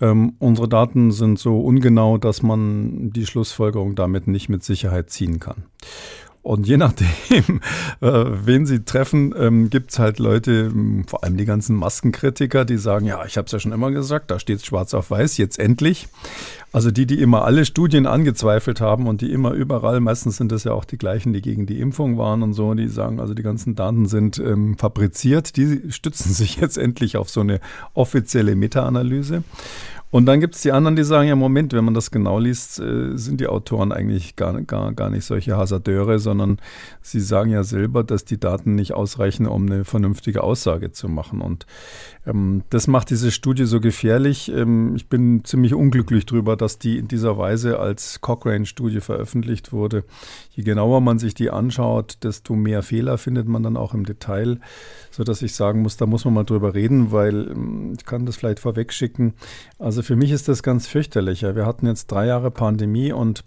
[0.00, 5.40] ähm, unsere Daten sind so ungenau, dass man die Schlussfolgerung damit nicht mit Sicherheit ziehen
[5.40, 5.64] kann.
[6.48, 7.08] Und je nachdem,
[8.00, 12.64] äh, wen sie treffen, ähm, gibt es halt Leute, ähm, vor allem die ganzen Maskenkritiker,
[12.64, 15.10] die sagen, ja, ich habe es ja schon immer gesagt, da steht es schwarz auf
[15.10, 16.08] weiß, jetzt endlich.
[16.72, 20.64] Also die, die immer alle Studien angezweifelt haben und die immer überall, meistens sind das
[20.64, 23.42] ja auch die gleichen, die gegen die Impfung waren und so, die sagen, also die
[23.42, 27.60] ganzen Daten sind ähm, fabriziert, die stützen sich jetzt endlich auf so eine
[27.92, 29.42] offizielle Meta-Analyse.
[30.10, 32.80] Und dann gibt es die anderen, die sagen, ja, Moment, wenn man das genau liest,
[32.80, 36.58] äh, sind die Autoren eigentlich gar, gar, gar nicht solche Hasardeure, sondern
[37.02, 41.42] sie sagen ja selber, dass die Daten nicht ausreichen, um eine vernünftige Aussage zu machen.
[41.42, 41.66] Und
[42.70, 44.50] das macht diese Studie so gefährlich.
[44.50, 50.04] Ähm, ich bin ziemlich unglücklich darüber, dass die in dieser Weise als Cochrane-Studie veröffentlicht wurde.
[50.50, 54.60] Je genauer man sich die anschaut, desto mehr Fehler findet man dann auch im Detail,
[55.10, 58.36] sodass ich sagen muss, da muss man mal drüber reden, weil ähm, ich kann das
[58.36, 59.34] vielleicht vorwegschicken.
[59.78, 61.42] Also für mich ist das ganz fürchterlich.
[61.42, 63.44] Wir hatten jetzt drei Jahre Pandemie und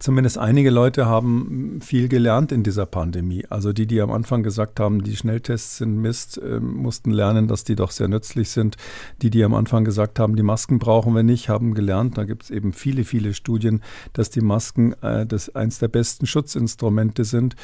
[0.00, 3.46] zumindest einige Leute haben viel gelernt in dieser Pandemie.
[3.48, 7.64] Also die, die am Anfang gesagt haben, die Schnelltests sind Mist, äh, mussten lernen, dass
[7.64, 8.76] die doch sehr nützlich sind.
[9.22, 12.18] Die, die am Anfang gesagt haben, die Masken brauchen wir nicht, haben gelernt.
[12.18, 13.82] Da gibt es eben viele, viele Studien,
[14.12, 17.56] dass die Masken äh, das eins der besten Schutzinstrumente sind.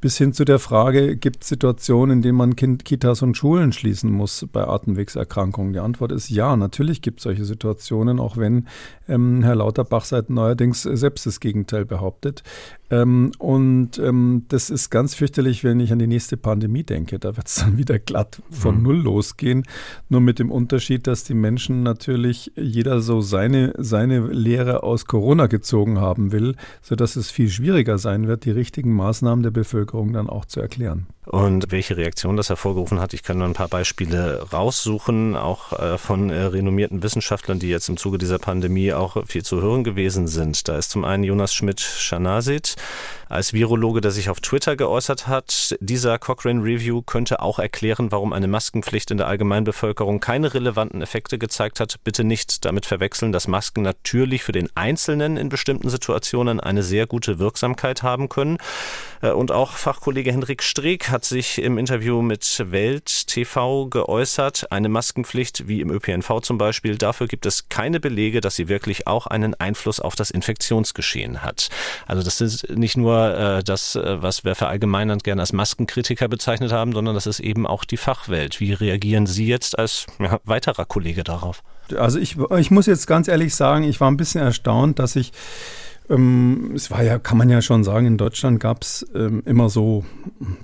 [0.00, 3.72] Bis hin zu der Frage, gibt es Situationen, in denen man kind, Kitas und Schulen
[3.72, 5.72] schließen muss bei Atemwegserkrankungen?
[5.72, 8.68] Die Antwort ist ja, natürlich gibt es solche Situationen, auch wenn
[9.08, 12.42] ähm, Herr Lauterbach seit neuerdings selbst das Gegenteil behauptet.
[12.90, 17.18] Ähm, und ähm, das ist ganz fürchterlich, wenn ich an die nächste Pandemie denke.
[17.18, 18.82] Da wird es dann wieder glatt von mhm.
[18.82, 19.64] Null losgehen.
[20.08, 25.46] Nur mit dem Unterschied, dass die Menschen natürlich jeder so seine, seine Lehre aus Corona
[25.46, 30.28] gezogen haben will, sodass es viel schwieriger sein wird, die richtigen Maßnahmen der Bevölkerung dann
[30.28, 31.06] auch zu erklären.
[31.26, 35.98] Und welche Reaktion das hervorgerufen hat, ich kann nur ein paar Beispiele raussuchen, auch äh,
[35.98, 40.28] von äh, renommierten Wissenschaftlern, die jetzt im Zuge dieser Pandemie auch viel zu hören gewesen
[40.28, 40.68] sind.
[40.68, 42.75] Da ist zum einen Jonas Schmidt-Schanasit,
[43.28, 45.76] als Virologe, der sich auf Twitter geäußert hat.
[45.80, 51.38] Dieser Cochrane Review könnte auch erklären, warum eine Maskenpflicht in der Allgemeinbevölkerung keine relevanten Effekte
[51.38, 51.96] gezeigt hat.
[52.04, 57.06] Bitte nicht damit verwechseln, dass Masken natürlich für den Einzelnen in bestimmten Situationen eine sehr
[57.06, 58.58] gute Wirksamkeit haben können.
[59.22, 64.70] Äh, und auch Fachkollege Hendrik Streeck hat sich im Interview mit Welt TV geäußert.
[64.70, 69.06] Eine Maskenpflicht wie im ÖPNV zum Beispiel, dafür gibt es keine Belege, dass sie wirklich
[69.06, 71.68] auch einen Einfluss auf das Infektionsgeschehen hat.
[72.06, 76.72] Also das ist nicht nur äh, das, äh, was wir verallgemeinernd gerne als Maskenkritiker bezeichnet
[76.72, 78.60] haben, sondern das ist eben auch die Fachwelt.
[78.60, 81.62] Wie reagieren Sie jetzt als ja, weiterer Kollege darauf?
[81.96, 85.32] Also ich, ich muss jetzt ganz ehrlich sagen, ich war ein bisschen erstaunt, dass ich
[86.08, 89.68] ähm, es war ja, kann man ja schon sagen, in Deutschland gab es ähm, immer
[89.68, 90.04] so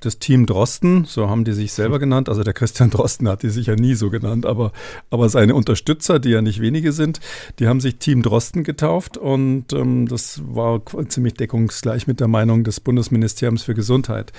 [0.00, 2.28] das Team Drosten, so haben die sich selber genannt.
[2.28, 4.72] Also der Christian Drosten hat die sich ja nie so genannt, aber,
[5.10, 7.20] aber seine Unterstützer, die ja nicht wenige sind,
[7.58, 12.64] die haben sich Team Drosten getauft und ähm, das war ziemlich deckungsgleich mit der Meinung
[12.64, 14.32] des Bundesministeriums für Gesundheit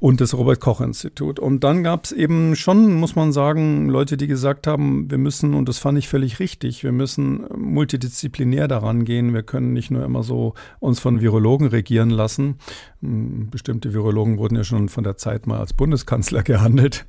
[0.00, 1.38] und das Robert Koch Institut.
[1.38, 5.54] Und dann gab es eben schon, muss man sagen, Leute, die gesagt haben, wir müssen,
[5.54, 9.34] und das fand ich völlig richtig, wir müssen multidisziplinär daran gehen.
[9.34, 10.29] Wir können nicht nur immer so
[10.78, 12.56] uns von Virologen regieren lassen.
[13.00, 17.06] Hm, bestimmte Virologen wurden ja schon von der Zeit mal als Bundeskanzler gehandelt.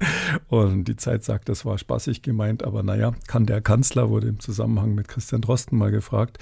[0.48, 4.40] Und die Zeit sagt, das war spaßig gemeint, aber naja, kann der Kanzler, wurde im
[4.40, 6.38] Zusammenhang mit Christian Drosten mal gefragt.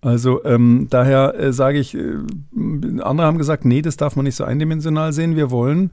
[0.00, 2.16] Also ähm, daher äh, sage ich, äh,
[3.00, 5.34] andere haben gesagt, nee, das darf man nicht so eindimensional sehen.
[5.34, 5.90] Wir wollen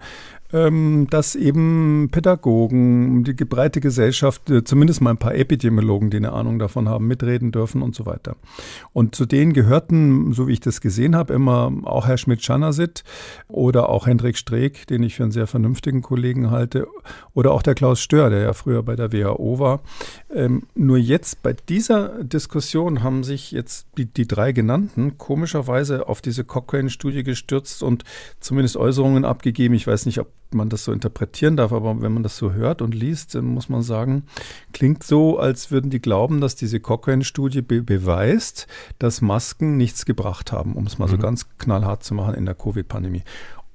[0.51, 6.59] dass eben Pädagogen, die breite Gesellschaft, äh, zumindest mal ein paar Epidemiologen, die eine Ahnung
[6.59, 8.35] davon haben, mitreden dürfen und so weiter.
[8.93, 13.03] Und zu denen gehörten, so wie ich das gesehen habe, immer auch Herr Schmidt-Schanasit
[13.47, 16.87] oder auch Hendrik Streeck, den ich für einen sehr vernünftigen Kollegen halte,
[17.33, 19.81] oder auch der Klaus Stör, der ja früher bei der WHO war.
[20.33, 26.21] Ähm, nur jetzt bei dieser Diskussion haben sich jetzt die, die drei genannten komischerweise auf
[26.21, 28.03] diese Cochrane-Studie gestürzt und
[28.39, 29.73] zumindest Äußerungen abgegeben.
[29.73, 32.81] Ich weiß nicht, ob man das so interpretieren darf, aber wenn man das so hört
[32.81, 34.23] und liest, dann muss man sagen,
[34.73, 40.51] klingt so, als würden die glauben, dass diese Cochrane-Studie be beweist, dass Masken nichts gebracht
[40.51, 41.11] haben, um es mal mhm.
[41.11, 43.23] so ganz knallhart zu machen in der Covid-Pandemie.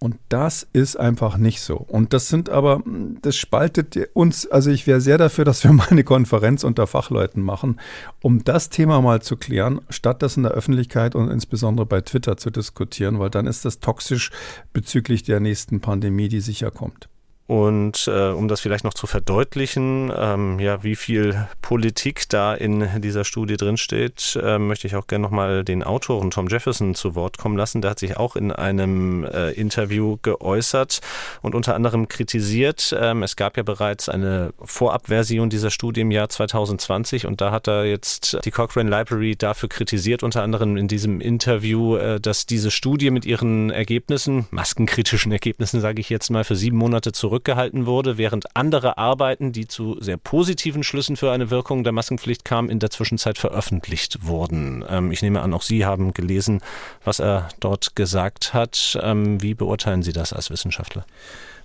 [0.02, 1.76] Und das ist einfach nicht so.
[1.76, 2.82] Und das sind aber,
[3.20, 7.42] das spaltet uns, also ich wäre sehr dafür, dass wir mal eine Konferenz unter Fachleuten
[7.42, 7.78] machen,
[8.22, 12.38] um das Thema mal zu klären, statt das in der Öffentlichkeit und insbesondere bei Twitter
[12.38, 14.30] zu diskutieren, weil dann ist das toxisch
[14.72, 17.10] bezüglich der nächsten Pandemie, die sicher kommt.
[17.50, 23.00] Und äh, um das vielleicht noch zu verdeutlichen, ähm, ja, wie viel Politik da in
[23.00, 27.38] dieser Studie drinsteht, äh, möchte ich auch gerne nochmal den Autoren Tom Jefferson zu Wort
[27.38, 27.82] kommen lassen.
[27.82, 31.00] Der hat sich auch in einem äh, Interview geäußert
[31.42, 32.94] und unter anderem kritisiert.
[32.96, 37.66] Ähm, es gab ja bereits eine Vorabversion dieser Studie im Jahr 2020 und da hat
[37.66, 42.70] er jetzt die Cochrane Library dafür kritisiert, unter anderem in diesem Interview, äh, dass diese
[42.70, 47.86] Studie mit ihren Ergebnissen, maskenkritischen Ergebnissen, sage ich jetzt mal, für sieben Monate zurück zurückgehalten
[47.86, 52.68] wurde, während andere Arbeiten, die zu sehr positiven Schlüssen für eine Wirkung der Maskenpflicht kamen,
[52.68, 54.84] in der Zwischenzeit veröffentlicht wurden.
[54.88, 56.60] Ähm, ich nehme an, auch Sie haben gelesen,
[57.02, 58.98] was er dort gesagt hat.
[59.02, 61.06] Ähm, wie beurteilen Sie das als Wissenschaftler?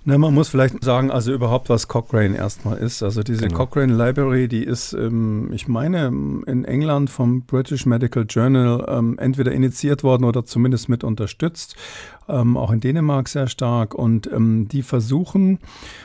[0.08, 3.02] Na, man muss vielleicht sagen, also überhaupt, was Cochrane erstmal ist.
[3.02, 3.66] Also diese genau.
[3.66, 6.06] Cochrane Library, die ist, ähm, ich meine,
[6.46, 11.74] in England vom British Medical Journal ähm, entweder initiiert worden oder zumindest mit unterstützt.
[12.28, 13.96] Ähm, auch in Dänemark sehr stark.
[13.96, 15.58] Und ähm, die versuchen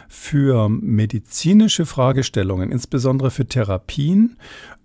[0.10, 4.36] für medizinische Fragestellungen, insbesondere für Therapien,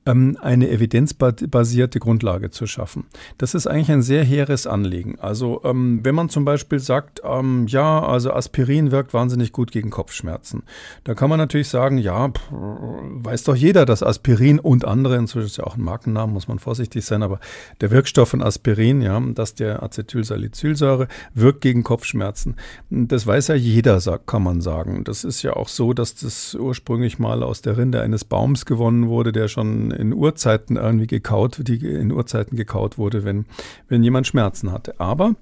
[0.07, 3.05] ähm, eine evidenzbasierte Grundlage zu schaffen.
[3.39, 5.19] Das ist eigentlich ein sehr hehres Anliegen.
[5.21, 9.91] Also ähm, wenn man zum Beispiel sagt, ähm, ja, also Aspirin wirkt wahnsinnig gut gegen
[9.91, 10.63] Kopfschmerzen,
[11.05, 15.47] da kann man natürlich sagen, ja, pff, weiß doch jeder, dass Aspirin und andere, inzwischen
[15.47, 17.41] ist ja auch ein Markennamen, muss man vorsichtig sein, aber
[17.81, 22.57] der Wirkstoff von Aspirin, ja, dass der Acetylsalicylsäure wirkt gegen Kopfschmerzen.
[22.91, 25.05] Das weiß ja jeder, kann man sagen.
[25.05, 29.09] Das ist ja auch so, dass das ursprünglich mal aus der Rinde eines Baums gewonnen
[29.09, 33.47] wurde, der schon in Urzeiten irgendwie gekaut, die in Urzeiten gekaut wurde, wenn,
[33.89, 34.99] wenn jemand Schmerzen hatte.
[34.99, 35.35] Aber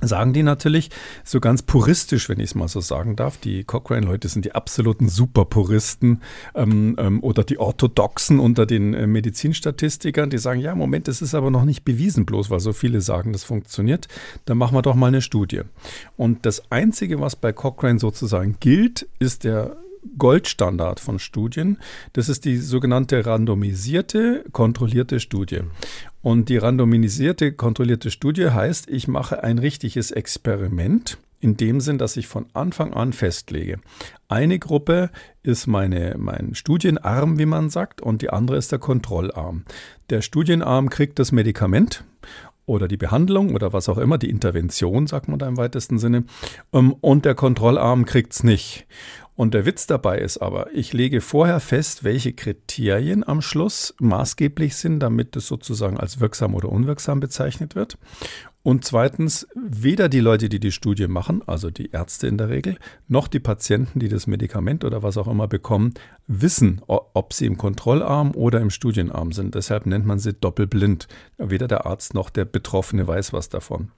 [0.00, 0.90] sagen die natürlich
[1.24, 3.36] so ganz puristisch, wenn ich es mal so sagen darf.
[3.38, 6.22] Die Cochrane-Leute sind die absoluten Superpuristen
[6.54, 11.34] ähm, ähm, oder die Orthodoxen unter den äh, Medizinstatistikern, die sagen, ja, Moment, das ist
[11.34, 14.06] aber noch nicht bewiesen, bloß weil so viele sagen, das funktioniert.
[14.44, 15.62] Dann machen wir doch mal eine Studie.
[16.16, 19.76] Und das Einzige, was bei Cochrane sozusagen gilt, ist der
[20.16, 21.78] Goldstandard von Studien.
[22.12, 25.60] Das ist die sogenannte randomisierte, kontrollierte Studie.
[26.22, 31.18] Und die randomisierte, kontrollierte Studie heißt, ich mache ein richtiges Experiment.
[31.40, 33.78] In dem Sinn, dass ich von Anfang an festlege.
[34.26, 35.10] Eine Gruppe
[35.44, 39.62] ist meine, mein Studienarm, wie man sagt, und die andere ist der Kontrollarm.
[40.10, 42.02] Der Studienarm kriegt das Medikament
[42.68, 46.24] oder die Behandlung oder was auch immer, die Intervention, sagt man da im weitesten Sinne,
[46.72, 48.86] ähm, und der Kontrollarm kriegt es nicht.
[49.38, 54.74] Und der Witz dabei ist aber, ich lege vorher fest, welche Kriterien am Schluss maßgeblich
[54.74, 57.98] sind, damit es sozusagen als wirksam oder unwirksam bezeichnet wird.
[58.64, 62.78] Und zweitens, weder die Leute, die die Studie machen, also die Ärzte in der Regel,
[63.06, 65.94] noch die Patienten, die das Medikament oder was auch immer bekommen,
[66.26, 69.54] wissen, ob sie im Kontrollarm oder im Studienarm sind.
[69.54, 71.06] Deshalb nennt man sie doppelblind.
[71.36, 73.92] Weder der Arzt noch der Betroffene weiß was davon.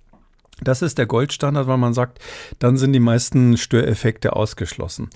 [0.63, 2.19] Das ist der Goldstandard, weil man sagt,
[2.59, 5.11] dann sind die meisten Störeffekte ausgeschlossen.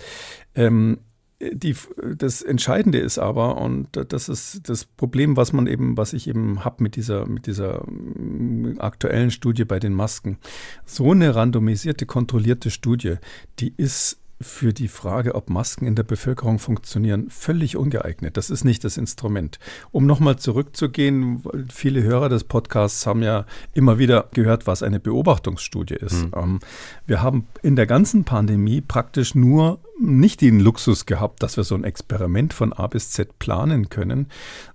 [0.54, 0.98] Ähm,
[1.40, 1.76] die,
[2.16, 6.64] das Entscheidende ist aber, und das ist das Problem, was man eben, was ich eben
[6.64, 10.38] habe mit dieser, mit dieser mm, aktuellen Studie bei den Masken.
[10.86, 13.16] So eine randomisierte, kontrollierte Studie,
[13.58, 18.36] die ist für die Frage, ob Masken in der Bevölkerung funktionieren, völlig ungeeignet.
[18.36, 19.58] Das ist nicht das Instrument.
[19.90, 25.94] Um nochmal zurückzugehen, viele Hörer des Podcasts haben ja immer wieder gehört, was eine Beobachtungsstudie
[25.94, 26.26] ist.
[26.34, 26.60] Mhm.
[27.06, 31.74] wir haben in der ganzen Pandemie praktisch nur nicht den Luxus gehabt, dass wir so
[31.74, 34.26] ein Experiment von A bis Z planen können,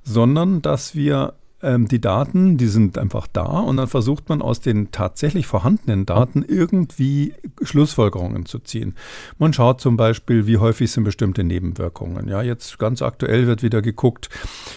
[0.04, 4.92] sondern dass wir die Daten, die sind einfach da und dann versucht man aus den
[4.92, 8.96] tatsächlich vorhandenen Daten irgendwie Schlussfolgerungen zu ziehen.
[9.38, 12.28] Man schaut zum Beispiel, wie häufig sind bestimmte Nebenwirkungen.
[12.28, 14.30] Ja, jetzt ganz aktuell wird wieder geguckt,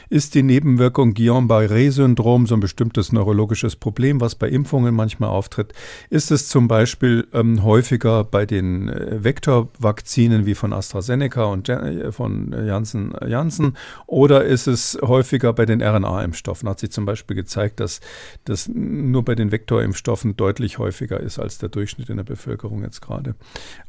[0.09, 5.73] ist die Nebenwirkung Guillain-Barré-Syndrom so ein bestimmtes neurologisches Problem, was bei Impfungen manchmal auftritt?
[6.11, 12.13] Ist es zum Beispiel ähm, häufiger bei den äh, Vektorvakzinen wie von AstraZeneca und äh,
[12.13, 16.69] von Janssen, Janssen oder ist es häufiger bei den RNA-Impfstoffen?
[16.73, 18.01] Hat sich zum Beispiel gezeigt, dass
[18.45, 23.01] das nur bei den Vektorimpfstoffen deutlich häufiger ist als der Durchschnitt in der Bevölkerung jetzt
[23.01, 23.35] gerade.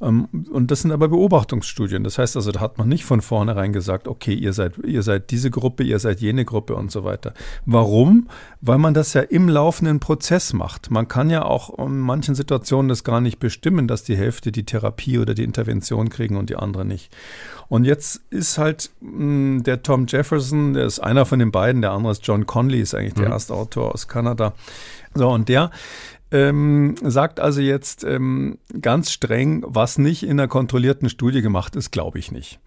[0.01, 2.03] Ähm, und das sind aber Beobachtungsstudien.
[2.03, 5.31] Das heißt also, da hat man nicht von vornherein gesagt, okay, ihr seid, ihr seid
[5.31, 7.33] diese Gruppe, ihr seid jene Gruppe und so weiter.
[7.65, 8.27] Warum?
[8.61, 10.91] Weil man das ja im laufenden Prozess macht.
[10.91, 14.65] Man kann ja auch in manchen Situationen das gar nicht bestimmen, dass die Hälfte die
[14.65, 17.15] Therapie oder die Intervention kriegen und die andere nicht.
[17.73, 21.81] Und jetzt ist halt mh, mm, der Tom Jefferson, der ist einer von den beiden,
[21.81, 23.31] der andere ist John Conley, ist eigentlich der mhm.
[23.31, 24.53] erste Autor aus Kanada.
[25.15, 25.71] So, und der
[26.29, 31.89] ähm, sagt also jetzt ähm, ganz streng, was nicht in einer kontrollierten Studie gemacht ist,
[31.89, 32.59] glaube ich nicht.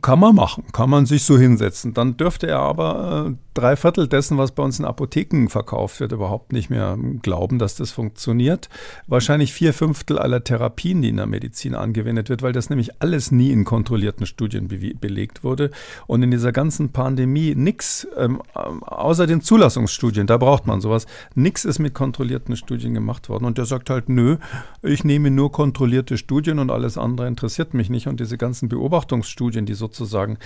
[0.00, 1.92] Kann man machen, kann man sich so hinsetzen.
[1.92, 6.12] Dann dürfte er aber äh, drei Viertel dessen, was bei uns in Apotheken verkauft wird,
[6.12, 8.68] überhaupt nicht mehr glauben, dass das funktioniert.
[9.06, 13.30] Wahrscheinlich vier Fünftel aller Therapien, die in der Medizin angewendet wird, weil das nämlich alles
[13.30, 15.70] nie in kontrollierten Studien be belegt wurde.
[16.06, 21.64] Und in dieser ganzen Pandemie nichts, ähm, außer den Zulassungsstudien, da braucht man sowas, nichts
[21.64, 23.44] ist mit kontrollierten Studien gemacht worden.
[23.44, 24.38] Und der sagt halt, nö,
[24.82, 28.08] ich nehme nur kontrollierte Studien und alles andere interessiert mich nicht.
[28.08, 30.38] Und diese ganzen Beobachtungsstudien, die die sozusagen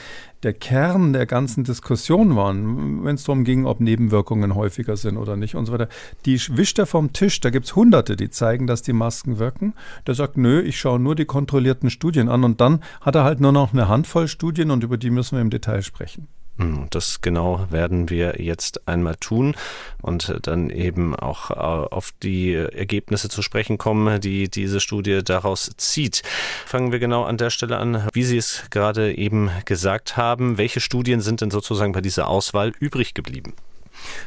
[0.43, 5.37] der Kern der ganzen Diskussion waren, wenn es darum ging, ob Nebenwirkungen häufiger sind oder
[5.37, 5.89] nicht und so weiter,
[6.25, 7.41] die wischt er vom Tisch.
[7.41, 9.75] Da gibt es Hunderte, die zeigen, dass die Masken wirken.
[10.07, 13.41] Der sagt, nö, ich schaue nur die kontrollierten Studien an und dann hat er halt
[13.41, 16.29] nur noch eine Handvoll Studien und über die müssen wir im Detail sprechen.
[16.59, 19.55] Hm, das genau werden wir jetzt einmal tun
[20.03, 25.71] und dann eben auch äh, auf die Ergebnisse zu sprechen kommen, die diese Studie daraus
[25.77, 26.23] zieht.
[26.67, 30.59] Fangen wir genau an der Stelle an, wie Sie es gerade eben gesagt haben.
[30.59, 33.55] Welche Studien sind denn sozusagen bei dieser Auswahl übrig geblieben?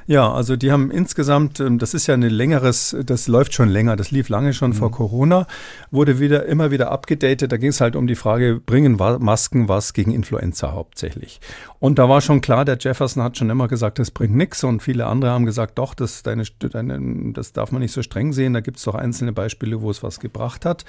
[0.08, 3.96] Ja, also die haben insgesamt, ähm, das ist ja ein längeres, das läuft schon länger,
[3.96, 4.76] das lief lange schon mhm.
[4.76, 5.48] vor Corona,
[5.92, 7.52] wurde wieder immer wieder abgedatet.
[7.52, 11.40] Da ging es halt um die Frage, bringen Masken was gegen Influenza hauptsächlich?
[11.80, 14.82] Und da war schon klar, der Jefferson hat schon immer gesagt, das bringt nichts und
[14.82, 18.54] viele andere haben gesagt, doch, das, deine, deine, das darf man nicht so streng sehen.
[18.54, 20.86] Da gibt es doch einzelne Beispiele, wo es was gebracht hat.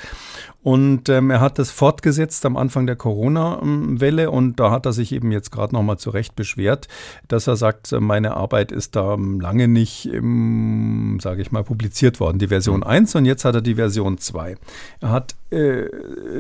[0.62, 5.12] Und ähm, er hat das fortgesetzt am Anfang der Corona-Welle und da hat er sich
[5.12, 6.88] eben jetzt gerade nochmal zurecht beschwert,
[7.28, 10.10] dass er sagt, meine Arbeit ist da lange nicht,
[11.20, 13.18] sage ich mal, publiziert worden, die Version 1 mhm.
[13.18, 14.56] und jetzt hat er die Version 2.
[15.00, 15.88] Er hat äh,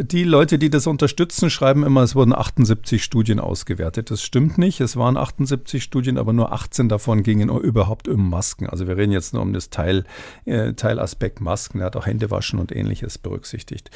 [0.02, 4.10] die Leute, die das unterstützen, schreiben immer, es wurden 78 Studien ausgewertet.
[4.10, 4.80] Das stimmt nicht.
[4.80, 8.66] Es waren 78 Studien, aber nur 18 davon gingen überhaupt um Masken.
[8.68, 10.04] Also wir reden jetzt nur um das Teil,
[10.46, 11.80] äh, Teilaspekt Masken.
[11.80, 13.90] Er hat auch Händewaschen und ähnliches berücksichtigt.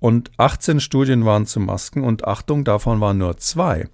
[0.00, 3.88] Und 18 Studien waren zu Masken und Achtung, davon waren nur zwei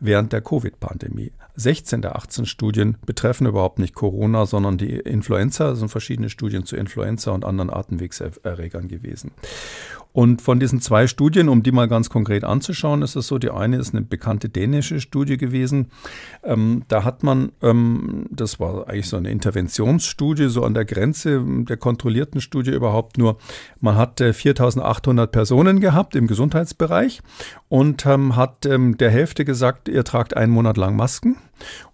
[0.00, 1.32] während der Covid-Pandemie.
[1.56, 5.70] 16 der 18 Studien betreffen überhaupt nicht Corona, sondern die Influenza.
[5.70, 9.32] Es sind verschiedene Studien zu Influenza und anderen Atemwegserregern gewesen.
[10.16, 13.50] Und von diesen zwei Studien, um die mal ganz konkret anzuschauen, ist es so, die
[13.50, 15.90] eine ist eine bekannte dänische Studie gewesen.
[16.42, 21.44] Ähm, da hat man, ähm, das war eigentlich so eine Interventionsstudie, so an der Grenze
[21.44, 23.36] der kontrollierten Studie überhaupt nur,
[23.80, 27.20] man hat äh, 4800 Personen gehabt im Gesundheitsbereich
[27.68, 31.36] und ähm, hat ähm, der Hälfte gesagt, ihr tragt einen Monat lang Masken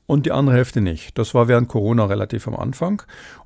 [0.07, 1.19] und die andere Hälfte nicht.
[1.19, 3.03] Das war während Corona relativ am Anfang.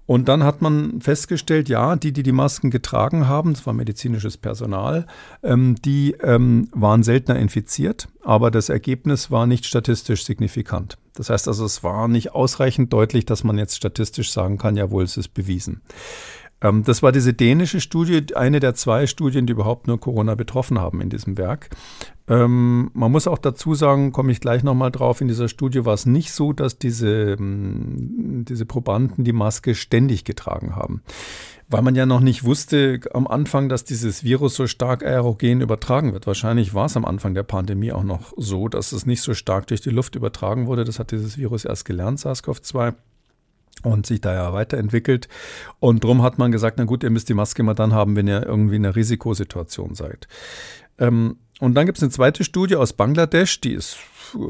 [0.06, 4.36] Und dann hat man festgestellt, ja, die, die die Masken getragen haben, das war medizinisches
[4.36, 5.06] Personal,
[5.42, 10.96] ähm, die ähm, waren seltener infiziert, aber das Ergebnis war nicht statistisch signifikant.
[11.14, 15.04] Das heißt also, es war nicht ausreichend deutlich, dass man jetzt statistisch sagen kann, jawohl,
[15.04, 15.80] es ist bewiesen.
[16.60, 20.78] Ähm, das war diese dänische Studie, eine der zwei Studien, die überhaupt nur Corona betroffen
[20.78, 21.70] haben in diesem Werk.
[22.28, 25.94] Ähm, man muss auch dazu sagen, komme ich gleich nochmal drauf, in dieser Studie war
[25.94, 31.02] es nicht so, dass diese, ähm, diese Probanden die Maske ständig getragen haben.
[31.68, 36.12] Weil man ja noch nicht wusste am Anfang, dass dieses Virus so stark aerogen übertragen
[36.12, 36.26] wird.
[36.26, 39.66] Wahrscheinlich war es am Anfang der Pandemie auch noch so, dass es nicht so stark
[39.68, 40.84] durch die Luft übertragen wurde.
[40.84, 42.94] Das hat dieses Virus erst gelernt, SARS-CoV-2
[43.82, 45.28] und sich da ja weiterentwickelt.
[45.80, 48.28] Und drum hat man gesagt, na gut, ihr müsst die Maske mal dann haben, wenn
[48.28, 50.28] ihr irgendwie in einer Risikosituation seid.
[50.98, 53.98] Ähm, und dann gibt es eine zweite Studie aus Bangladesch, die ist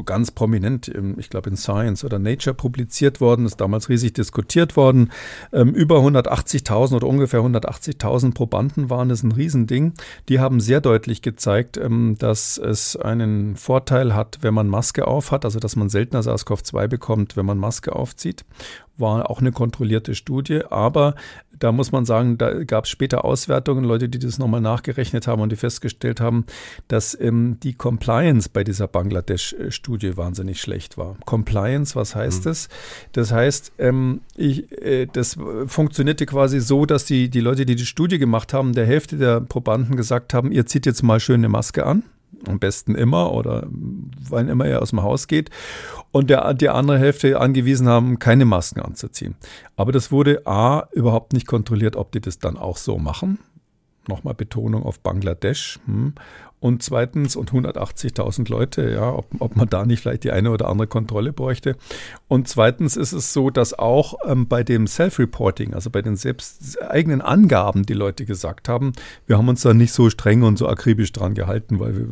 [0.04, 5.12] ganz prominent, ich glaube in Science oder Nature publiziert worden, ist damals riesig diskutiert worden.
[5.52, 9.94] Ähm, über 180.000 oder ungefähr 180.000 Probanden waren das ein Riesending.
[10.28, 15.30] Die haben sehr deutlich gezeigt, ähm, dass es einen Vorteil hat, wenn man Maske auf
[15.30, 18.44] hat, also dass man seltener SARS-CoV-2 bekommt, wenn man Maske aufzieht
[18.98, 21.14] war auch eine kontrollierte Studie, aber
[21.58, 25.42] da muss man sagen, da gab es später Auswertungen, Leute, die das nochmal nachgerechnet haben
[25.42, 26.44] und die festgestellt haben,
[26.88, 31.16] dass ähm, die Compliance bei dieser Bangladesch-Studie wahnsinnig schlecht war.
[31.24, 32.48] Compliance, was heißt mhm.
[32.48, 32.68] das?
[33.12, 37.86] Das heißt, ähm, ich, äh, das funktionierte quasi so, dass die, die Leute, die die
[37.86, 41.48] Studie gemacht haben, der Hälfte der Probanden gesagt haben, ihr zieht jetzt mal schön eine
[41.48, 42.02] Maske an
[42.46, 45.50] am besten immer oder wann immer er aus dem Haus geht.
[46.12, 49.34] Und der, die andere Hälfte angewiesen haben, keine Masken anzuziehen.
[49.76, 53.38] Aber das wurde A, überhaupt nicht kontrolliert, ob die das dann auch so machen.
[54.08, 55.80] Nochmal Betonung auf Bangladesch.
[55.86, 56.14] Hm.
[56.58, 60.68] Und zweitens, und 180.000 Leute, ja, ob, ob man da nicht vielleicht die eine oder
[60.68, 61.76] andere Kontrolle bräuchte.
[62.28, 66.80] Und zweitens ist es so, dass auch ähm, bei dem Self-Reporting, also bei den selbst
[66.82, 68.92] eigenen Angaben, die Leute gesagt haben,
[69.26, 72.06] wir haben uns da nicht so streng und so akribisch dran gehalten, weil wir,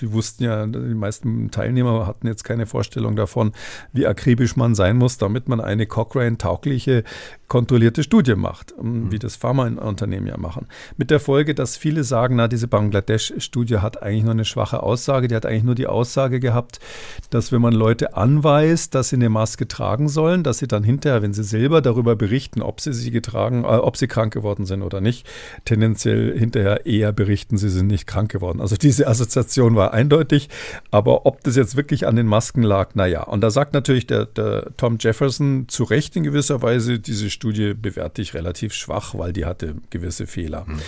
[0.00, 3.52] die wussten ja, die meisten Teilnehmer hatten jetzt keine Vorstellung davon,
[3.92, 7.04] wie akribisch man sein muss, damit man eine Cochrane-taugliche
[7.48, 9.12] kontrollierte Studie macht, ähm, mhm.
[9.12, 10.66] wie das Pharmaunternehmen ja machen.
[10.96, 14.82] Mit der Folge, dass viele sagen, na, diese Bangladesch-Studie Studie hat eigentlich nur eine schwache
[14.82, 15.28] Aussage.
[15.28, 16.80] Die hat eigentlich nur die Aussage gehabt,
[17.30, 21.22] dass wenn man Leute anweist, dass sie eine Maske tragen sollen, dass sie dann hinterher,
[21.22, 24.82] wenn sie selber darüber berichten, ob sie sie getragen, äh, ob sie krank geworden sind
[24.82, 25.28] oder nicht,
[25.64, 28.60] tendenziell hinterher eher berichten, sie sind nicht krank geworden.
[28.60, 30.48] Also diese Assoziation war eindeutig,
[30.90, 33.22] aber ob das jetzt wirklich an den Masken lag, naja.
[33.22, 37.74] Und da sagt natürlich der, der Tom Jefferson zu Recht in gewisser Weise, diese Studie
[37.74, 40.66] bewerte ich relativ schwach, weil die hatte gewisse Fehler.
[40.66, 40.80] Hm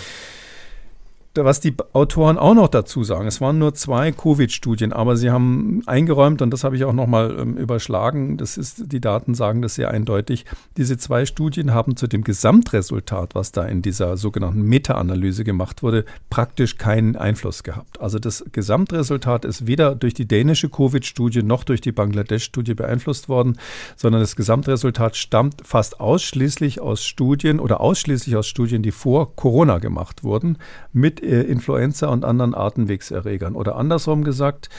[1.35, 5.81] was die Autoren auch noch dazu sagen, es waren nur zwei Covid-Studien, aber sie haben
[5.85, 9.75] eingeräumt, und das habe ich auch nochmal ähm, überschlagen, das ist, die Daten sagen das
[9.75, 15.45] sehr eindeutig, diese zwei Studien haben zu dem Gesamtresultat, was da in dieser sogenannten Meta-Analyse
[15.45, 18.01] gemacht wurde, praktisch keinen Einfluss gehabt.
[18.01, 23.57] Also das Gesamtresultat ist weder durch die dänische Covid-Studie noch durch die Bangladesch-Studie beeinflusst worden,
[23.95, 29.77] sondern das Gesamtresultat stammt fast ausschließlich aus Studien oder ausschließlich aus Studien, die vor Corona
[29.77, 30.57] gemacht wurden,
[30.91, 33.55] mit äh, Influenza und anderen Atemwegserregern.
[33.55, 34.69] Oder andersrum gesagt,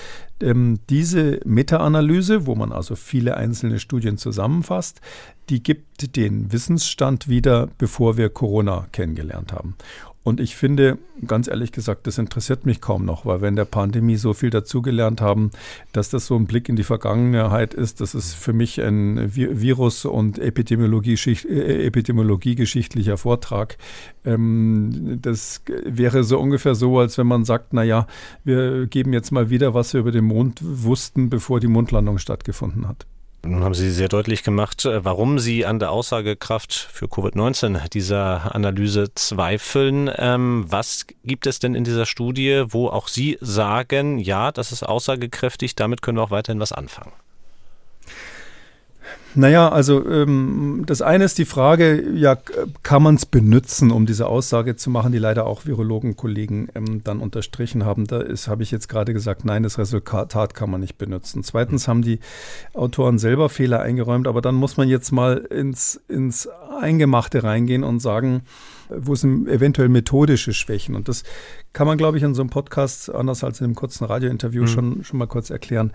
[0.40, 5.00] ähm, diese Meta-Analyse, wo man also viele einzelne Studien zusammenfasst,
[5.48, 9.76] die gibt den Wissensstand wieder, bevor wir Corona kennengelernt haben.
[10.24, 13.64] Und ich finde, ganz ehrlich gesagt, das interessiert mich kaum noch, weil wir in der
[13.64, 15.50] Pandemie so viel dazugelernt haben,
[15.92, 18.00] dass das so ein Blick in die Vergangenheit ist.
[18.00, 23.78] Das ist für mich ein Virus- und Epidemiologie, äh, Epidemiologiegeschichtlicher Vortrag.
[24.24, 28.06] Ähm, das wäre so ungefähr so, als wenn man sagt, na ja,
[28.44, 32.86] wir geben jetzt mal wieder, was wir über den Mond wussten, bevor die Mondlandung stattgefunden
[32.86, 33.06] hat.
[33.44, 38.54] Nun haben Sie sehr deutlich gemacht, äh, warum Sie an der Aussagekraft für Covid-19 dieser
[38.54, 40.08] Analyse zweifeln.
[40.16, 44.84] Ähm, was gibt es denn in dieser Studie, wo auch Sie sagen, ja, das ist
[44.84, 47.12] aussagekräftig, damit können wir auch weiterhin was anfangen?
[49.34, 52.36] Naja, also ähm, das eine ist die Frage, ja,
[52.82, 57.20] kann man es benutzen, um diese Aussage zu machen, die leider auch Virologenkollegen ähm, dann
[57.20, 58.06] unterstrichen haben.
[58.06, 61.42] Da ist, habe ich jetzt gerade gesagt, nein, das Resultat kann man nicht benutzen.
[61.42, 62.18] Zweitens haben die
[62.74, 66.48] Autoren selber Fehler eingeräumt, aber dann muss man jetzt mal ins, ins
[66.80, 68.42] Eingemachte reingehen und sagen,
[68.94, 70.94] wo sind eventuell methodische Schwächen.
[70.94, 71.22] Und das
[71.72, 74.68] kann man, glaube ich, in so einem Podcast, anders als in einem kurzen Radiointerview, mhm.
[74.68, 75.92] schon, schon mal kurz erklären.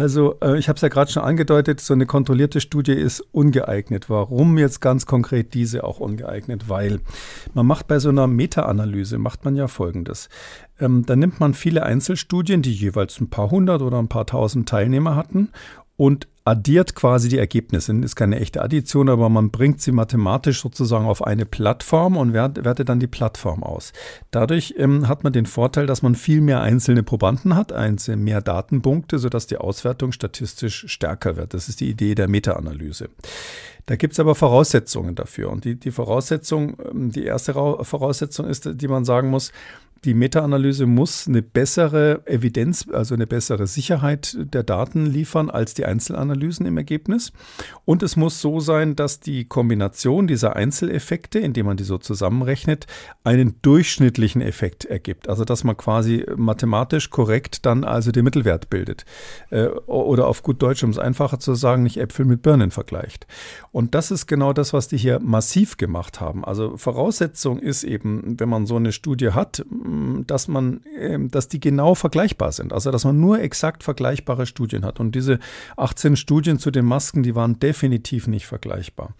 [0.00, 4.08] Also äh, ich habe es ja gerade schon angedeutet, so eine kontrollierte Studie ist ungeeignet.
[4.08, 6.70] Warum jetzt ganz konkret diese auch ungeeignet?
[6.70, 7.00] Weil
[7.52, 10.30] man macht bei so einer Meta-Analyse, macht man ja Folgendes.
[10.80, 14.70] Ähm, da nimmt man viele Einzelstudien, die jeweils ein paar hundert oder ein paar tausend
[14.70, 15.50] Teilnehmer hatten
[16.00, 17.92] und addiert quasi die Ergebnisse.
[17.92, 22.88] Ist keine echte Addition, aber man bringt sie mathematisch sozusagen auf eine Plattform und wertet
[22.88, 23.92] dann die Plattform aus.
[24.30, 27.74] Dadurch ähm, hat man den Vorteil, dass man viel mehr einzelne Probanden hat,
[28.16, 31.52] mehr Datenpunkte, sodass die Auswertung statistisch stärker wird.
[31.52, 33.10] Das ist die Idee der Meta-Analyse.
[33.84, 35.50] Da gibt es aber Voraussetzungen dafür.
[35.50, 39.52] Und die, die Voraussetzung, ähm, die erste Voraussetzung ist, die man sagen muss,
[40.04, 45.84] die Meta-Analyse muss eine bessere Evidenz, also eine bessere Sicherheit der Daten liefern als die
[45.84, 47.32] Einzelanalysen im Ergebnis.
[47.84, 52.86] Und es muss so sein, dass die Kombination dieser Einzeleffekte, indem man die so zusammenrechnet,
[53.24, 55.28] einen durchschnittlichen Effekt ergibt.
[55.28, 59.04] Also dass man quasi mathematisch korrekt dann also den Mittelwert bildet.
[59.50, 63.26] Äh, oder auf gut Deutsch, um es einfacher zu sagen, nicht Äpfel mit Birnen vergleicht.
[63.70, 66.44] Und das ist genau das, was die hier massiv gemacht haben.
[66.44, 69.64] Also Voraussetzung ist eben, wenn man so eine Studie hat,
[70.26, 72.72] dass man, ähm, dass die genau vergleichbar sind.
[72.72, 75.00] Also dass man nur exakt vergleichbare Studien hat.
[75.00, 75.38] Und diese
[75.76, 79.14] 18 Studien zu den Masken, die waren definitiv nicht vergleichbar.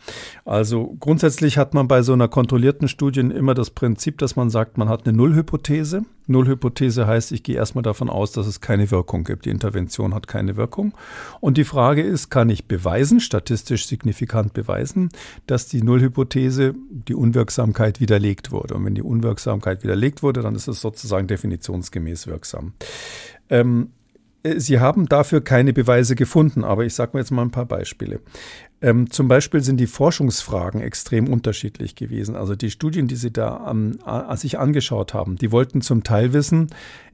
[0.45, 4.79] Also grundsätzlich hat man bei so einer kontrollierten Studie immer das Prinzip, dass man sagt,
[4.79, 6.03] man hat eine Nullhypothese.
[6.31, 9.45] Nullhypothese heißt, ich gehe erstmal davon aus, dass es keine Wirkung gibt.
[9.45, 10.95] Die Intervention hat keine Wirkung.
[11.41, 15.11] Und die Frage ist, kann ich beweisen, statistisch signifikant beweisen,
[15.47, 18.74] dass die Nullhypothese, die Unwirksamkeit widerlegt wurde.
[18.74, 22.72] Und wenn die Unwirksamkeit widerlegt wurde, dann ist es sozusagen definitionsgemäß wirksam.
[23.49, 23.91] Ähm,
[24.43, 27.66] äh, Sie haben dafür keine Beweise gefunden, aber ich sage mir jetzt mal ein paar
[27.66, 28.20] Beispiele.
[28.83, 32.35] Ähm, zum Beispiel sind die Forschungsfragen extrem unterschiedlich gewesen.
[32.35, 33.99] Also die Studien, die Sie da ähm,
[34.37, 36.68] sich angeschaut haben, die wollten zum Teil wissen,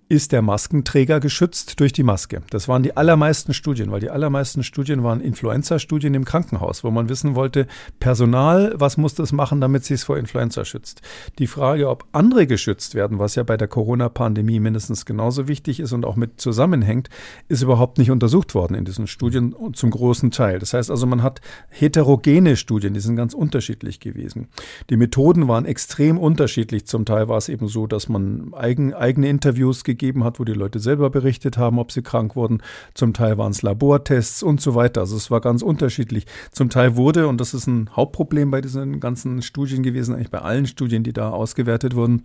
[0.09, 2.43] ist der Maskenträger geschützt durch die Maske.
[2.51, 7.09] Das waren die allermeisten Studien, weil die allermeisten Studien waren Influenza-Studien im Krankenhaus, wo man
[7.09, 7.67] wissen wollte,
[7.99, 11.03] Personal, was muss das machen, damit sie es vor Influenza schützt.
[11.41, 15.93] Die Frage, ob andere geschützt werden, was ja bei der Corona-Pandemie mindestens genauso wichtig ist
[15.93, 17.09] und auch mit zusammenhängt,
[17.49, 20.61] ist überhaupt nicht untersucht worden in diesen Studien zum großen Teil.
[20.61, 24.49] Das heißt also, man hat heterogene Studien, die sind ganz unterschiedlich gewesen.
[24.89, 26.87] Die Methoden waren extrem unterschiedlich.
[26.87, 30.53] Zum Teil war es eben so, dass man eigen, eigene Interviews gegeben hat, wo die
[30.53, 32.63] Leute selber berichtet haben, ob sie krank wurden.
[32.95, 35.01] Zum Teil waren es Labortests und so weiter.
[35.03, 36.27] Also es war ganz unterschiedlich.
[36.53, 40.41] Zum Teil wurde, und das ist ein Hauptproblem bei diesen ganzen Studien gewesen, eigentlich bei
[40.41, 42.23] allen Studien, die da ausgewertet wurden,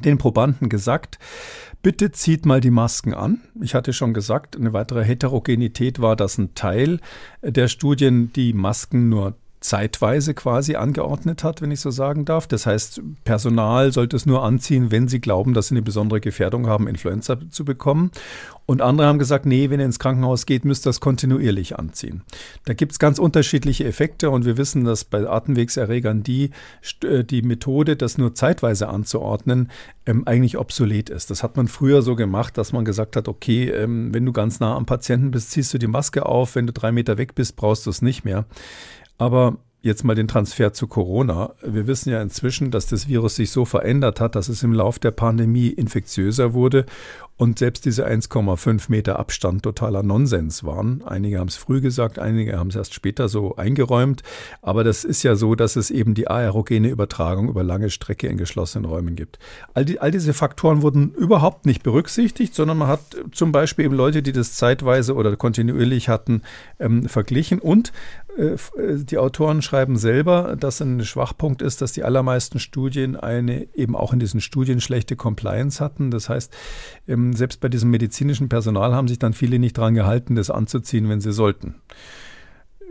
[0.00, 1.18] den Probanden gesagt,
[1.82, 3.40] bitte zieht mal die Masken an.
[3.60, 7.00] Ich hatte schon gesagt, eine weitere Heterogenität war, dass ein Teil
[7.42, 9.34] der Studien die Masken nur
[9.64, 12.46] zeitweise quasi angeordnet hat, wenn ich so sagen darf.
[12.46, 16.66] Das heißt, Personal sollte es nur anziehen, wenn sie glauben, dass sie eine besondere Gefährdung
[16.66, 18.10] haben, Influenza zu bekommen.
[18.66, 22.22] Und andere haben gesagt, nee, wenn ihr ins Krankenhaus geht, müsst ihr das kontinuierlich anziehen.
[22.66, 26.50] Da gibt es ganz unterschiedliche Effekte und wir wissen, dass bei Atemwegserregern die,
[27.02, 29.70] äh, die Methode, das nur zeitweise anzuordnen,
[30.04, 31.30] ähm, eigentlich obsolet ist.
[31.30, 34.60] Das hat man früher so gemacht, dass man gesagt hat, okay, ähm, wenn du ganz
[34.60, 37.56] nah am Patienten bist, ziehst du die Maske auf, wenn du drei Meter weg bist,
[37.56, 38.44] brauchst du es nicht mehr.
[39.18, 41.52] Aber jetzt mal den Transfer zu Corona.
[41.62, 44.98] Wir wissen ja inzwischen, dass das Virus sich so verändert hat, dass es im Lauf
[44.98, 46.86] der Pandemie infektiöser wurde
[47.36, 51.02] und selbst diese 1,5 Meter Abstand totaler Nonsens waren.
[51.04, 54.22] Einige haben es früh gesagt, einige haben es erst später so eingeräumt.
[54.62, 58.36] Aber das ist ja so, dass es eben die aerogene Übertragung über lange Strecke in
[58.36, 59.40] geschlossenen Räumen gibt.
[59.74, 63.00] All, die, all diese Faktoren wurden überhaupt nicht berücksichtigt, sondern man hat
[63.32, 66.42] zum Beispiel eben Leute, die das zeitweise oder kontinuierlich hatten,
[66.78, 67.92] ähm, verglichen und
[68.36, 73.66] äh, äh, die Autoren schreiben selber, dass ein Schwachpunkt ist, dass die allermeisten Studien eine
[73.74, 76.10] eben auch in diesen Studien schlechte Compliance hatten.
[76.10, 76.52] Das heißt,
[77.08, 81.08] ähm, selbst bei diesem medizinischen Personal haben sich dann viele nicht daran gehalten, das anzuziehen,
[81.08, 81.76] wenn sie sollten.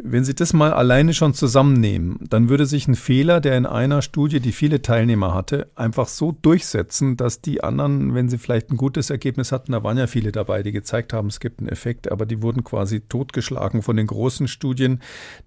[0.05, 4.01] Wenn Sie das mal alleine schon zusammennehmen, dann würde sich ein Fehler, der in einer
[4.01, 8.75] Studie, die viele Teilnehmer hatte, einfach so durchsetzen, dass die anderen, wenn sie vielleicht ein
[8.75, 12.11] gutes Ergebnis hatten, da waren ja viele dabei, die gezeigt haben, es gibt einen Effekt,
[12.11, 14.99] aber die wurden quasi totgeschlagen von den großen Studien,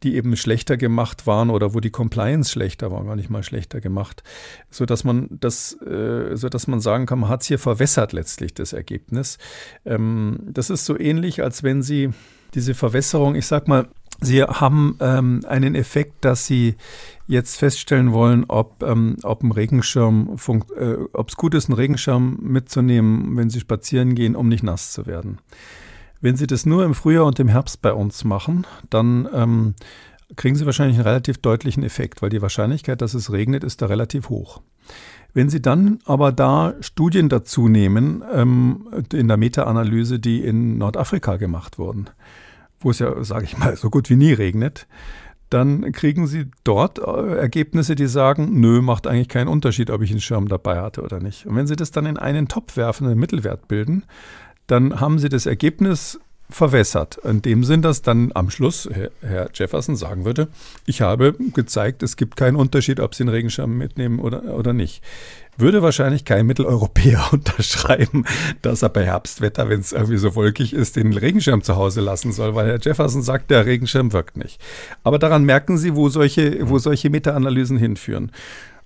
[0.03, 3.83] die eben schlechter gemacht waren oder wo die Compliance schlechter war, gar nicht mal schlechter
[3.83, 4.23] gemacht,
[4.71, 8.15] so dass man das, äh, so dass man sagen kann, man hat es hier verwässert
[8.15, 9.37] letztlich das Ergebnis.
[9.85, 12.09] Ähm, das ist so ähnlich, als wenn Sie
[12.55, 13.89] diese Verwässerung, ich sag mal,
[14.21, 16.77] Sie haben ähm, einen Effekt, dass Sie
[17.27, 20.37] jetzt feststellen wollen, ob, ähm, ob ein Regenschirm,
[20.77, 24.93] äh, ob es gut ist, einen Regenschirm mitzunehmen, wenn Sie spazieren gehen, um nicht nass
[24.93, 25.39] zu werden.
[26.21, 29.75] Wenn Sie das nur im Frühjahr und im Herbst bei uns machen, dann ähm,
[30.35, 33.87] kriegen Sie wahrscheinlich einen relativ deutlichen Effekt, weil die Wahrscheinlichkeit, dass es regnet, ist da
[33.87, 34.63] relativ hoch.
[35.35, 41.37] Wenn Sie dann aber da Studien dazu nehmen, ähm, in der Meta-Analyse, die in Nordafrika
[41.37, 42.09] gemacht wurden,
[42.81, 44.87] wo es ja, sage ich mal, so gut wie nie regnet,
[45.51, 50.11] dann kriegen Sie dort äh, Ergebnisse, die sagen, nö, macht eigentlich keinen Unterschied, ob ich
[50.11, 51.47] einen Schirm dabei hatte oder nicht.
[51.47, 54.05] Und wenn Sie das dann in einen Topf werfen, einen Mittelwert bilden,
[54.67, 56.19] dann haben Sie das Ergebnis
[56.49, 57.19] verwässert.
[57.19, 58.89] In dem Sinn, dass dann am Schluss
[59.21, 60.49] Herr Jefferson sagen würde,
[60.87, 65.03] ich habe gezeigt, es gibt keinen Unterschied, ob Sie einen Regenschirm mitnehmen oder, oder nicht
[65.59, 68.25] würde wahrscheinlich kein Mitteleuropäer unterschreiben,
[68.63, 72.33] dass er bei Herbstwetter, wenn es irgendwie so wolkig ist, den Regenschirm zu Hause lassen
[72.33, 74.61] soll, weil Herr Jefferson sagt, der Regenschirm wirkt nicht.
[75.03, 78.31] Aber daran merken Sie, wo solche, wo solche Meta-Analysen hinführen.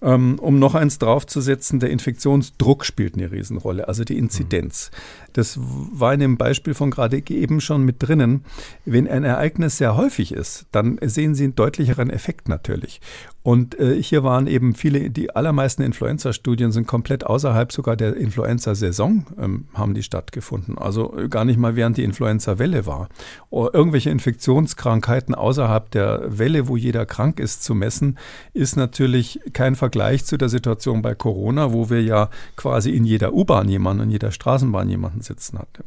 [0.02, 4.90] Ähm, um noch eins draufzusetzen, der Infektionsdruck spielt eine Riesenrolle, also die Inzidenz.
[5.34, 8.44] Das war in dem Beispiel von gerade eben schon mit drinnen.
[8.86, 13.00] Wenn ein Ereignis sehr häufig ist, dann sehen Sie einen deutlicheren Effekt natürlich.
[13.42, 19.26] Und äh, hier waren eben viele, die allermeisten Influenza-Studien sind komplett außerhalb sogar der Influenza-Saison,
[19.38, 20.76] ähm, haben die stattgefunden.
[20.76, 23.08] Also äh, gar nicht mal während die Influenza-Welle war.
[23.48, 28.18] Oder irgendwelche Infektionskrankheiten außerhalb der Welle, wo jeder krank ist, zu messen,
[28.52, 33.32] ist natürlich kein Vergleich zu der Situation bei Corona, wo wir ja quasi in jeder
[33.32, 35.84] U-Bahn jemanden, in jeder Straßenbahn jemanden sitzen hatten.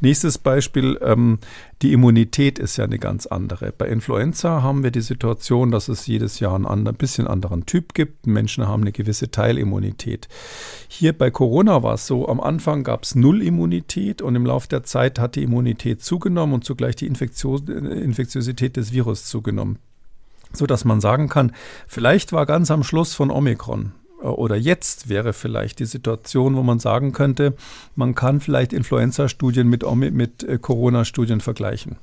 [0.00, 1.38] Nächstes Beispiel, ähm,
[1.82, 3.72] die Immunität ist ja eine ganz andere.
[3.72, 7.94] Bei Influenza haben wir die Situation, dass es jedes Jahr einen anderen, bisschen anderen Typ
[7.94, 8.26] gibt.
[8.26, 10.28] Menschen haben eine gewisse Teilimmunität.
[10.88, 14.82] Hier bei Corona war es so, am Anfang gab es Null-Immunität und im Laufe der
[14.82, 19.78] Zeit hat die Immunität zugenommen und zugleich die Infektios Infektiosität des Virus zugenommen.
[20.52, 21.52] So dass man sagen kann,
[21.86, 26.78] vielleicht war ganz am Schluss von Omikron oder jetzt wäre vielleicht die Situation, wo man
[26.78, 27.54] sagen könnte,
[27.94, 31.96] man kann vielleicht Influenza-Studien mit, mit äh, Corona-Studien vergleichen.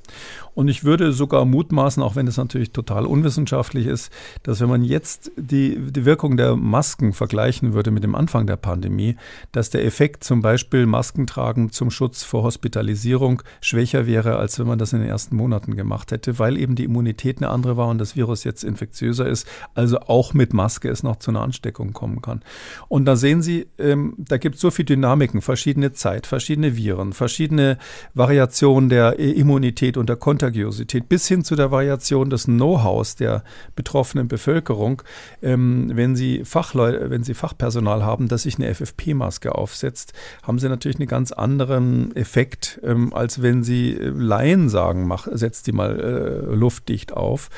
[0.54, 4.10] Und ich würde sogar mutmaßen, auch wenn das natürlich total unwissenschaftlich ist,
[4.42, 8.56] dass wenn man jetzt die, die Wirkung der Masken vergleichen würde mit dem Anfang der
[8.56, 9.16] Pandemie,
[9.52, 14.78] dass der Effekt zum Beispiel Maskentragen zum Schutz vor Hospitalisierung schwächer wäre, als wenn man
[14.78, 17.98] das in den ersten Monaten gemacht hätte, weil eben die Immunität eine andere war und
[17.98, 19.46] das Virus jetzt infektiöser ist.
[19.74, 22.42] Also auch mit Maske es noch zu einer Ansteckung kommt kommen kann.
[22.88, 27.12] Und da sehen Sie, ähm, da gibt es so viele Dynamiken, verschiedene Zeit, verschiedene Viren,
[27.12, 27.78] verschiedene
[28.14, 33.42] Variationen der Immunität und der Kontagiosität, bis hin zu der Variation des Know-hows der
[33.76, 35.02] betroffenen Bevölkerung.
[35.42, 40.68] Ähm, wenn Sie Fachleute, wenn Sie Fachpersonal haben, das sich eine FFP-Maske aufsetzt, haben Sie
[40.68, 46.00] natürlich einen ganz anderen Effekt, ähm, als wenn Sie Laien sagen, mach, setzt die mal
[46.00, 47.50] äh, luftdicht auf.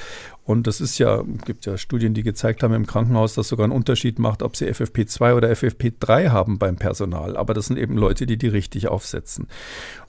[0.51, 3.72] Und das ist ja, gibt ja Studien, die gezeigt haben im Krankenhaus, dass sogar einen
[3.72, 7.36] Unterschied macht, ob sie FFP2 oder FFP3 haben beim Personal.
[7.36, 9.46] Aber das sind eben Leute, die die richtig aufsetzen.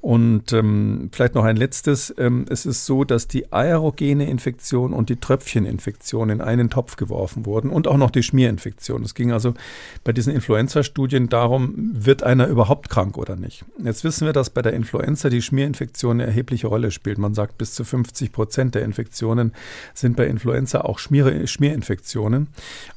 [0.02, 2.14] Und ähm, vielleicht noch ein letztes.
[2.18, 7.46] Ähm, es ist so, dass die aerogene Infektion und die Tröpfcheninfektion in einen Topf geworfen
[7.46, 9.04] wurden und auch noch die Schmierinfektion.
[9.04, 9.54] Es ging also
[10.04, 13.64] bei diesen Influenza-Studien darum, wird einer überhaupt krank oder nicht.
[13.84, 17.20] Jetzt wissen wir, dass bei der Influenza die Schmierinfektion eine erhebliche Rolle spielt.
[17.20, 19.54] Man sagt, bis zu 50 Prozent der Infektionen
[19.94, 22.48] sind bei Influenza auch Schmier Schmierinfektionen,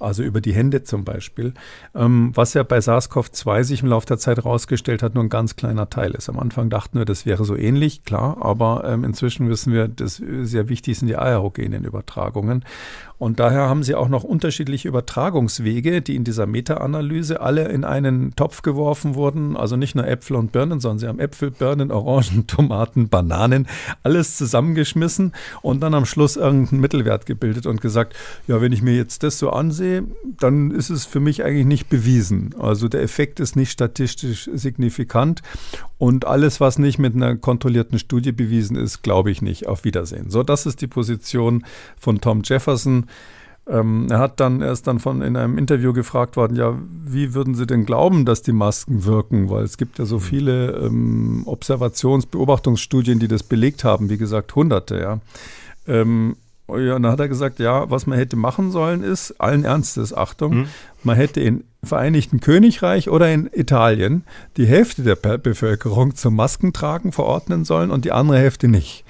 [0.01, 1.53] also über die Hände zum Beispiel,
[1.95, 5.57] ähm, was ja bei SARS-CoV-2 sich im Laufe der Zeit herausgestellt hat, nur ein ganz
[5.57, 6.31] kleiner Teil ist.
[6.31, 10.17] Am Anfang dachten wir, das wäre so ähnlich, klar, aber ähm, inzwischen wissen wir, dass
[10.17, 12.65] sehr wichtig sind die aerogenen Übertragungen.
[13.19, 18.35] Und daher haben sie auch noch unterschiedliche Übertragungswege, die in dieser Meta-Analyse alle in einen
[18.35, 19.57] Topf geworfen wurden.
[19.57, 23.69] Also nicht nur Äpfel und Birnen, sondern sie haben Äpfel, Birnen, Orangen, Tomaten, Bananen,
[24.03, 28.15] alles zusammengeschmissen und dann am Schluss irgendeinen Mittelwert gebildet und gesagt,
[28.49, 30.05] ja, wenn ich mir jetzt das so ansehe,
[30.39, 32.55] dann ist es für mich eigentlich nicht bewiesen.
[32.59, 35.43] Also der Effekt ist nicht statistisch signifikant
[35.99, 39.67] und alles, was nicht mit einer kontrollierten Studie bewiesen ist, glaube ich nicht.
[39.67, 40.29] Auf Wiedersehen.
[40.29, 41.65] So, das ist die Position
[41.97, 43.04] von Tom Jefferson.
[43.67, 47.33] Ähm, er hat dann, er ist dann von in einem Interview gefragt worden, ja, wie
[47.33, 49.49] würden Sie denn glauben, dass die Masken wirken?
[49.49, 50.21] Weil es gibt ja so mhm.
[50.21, 55.21] viele ähm, Observations-, Beobachtungsstudien, die das belegt haben, wie gesagt, hunderte, ja.
[55.87, 56.37] Ähm,
[56.69, 60.15] ja, und dann hat er gesagt, ja, was man hätte machen sollen ist, allen Ernstes,
[60.15, 60.67] Achtung, mhm.
[61.03, 64.25] man hätte in Vereinigten Königreich oder in Italien
[64.57, 69.05] die Hälfte der Bevölkerung zum Maskentragen verordnen sollen und die andere Hälfte nicht.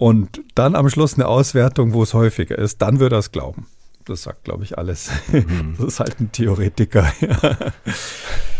[0.00, 3.66] Und dann am Schluss eine Auswertung, wo es häufiger ist, dann würde er es glauben.
[4.06, 5.10] Das sagt, glaube ich, alles.
[5.30, 5.74] Mhm.
[5.78, 7.12] Das ist halt ein Theoretiker.
[7.20, 7.56] Ja.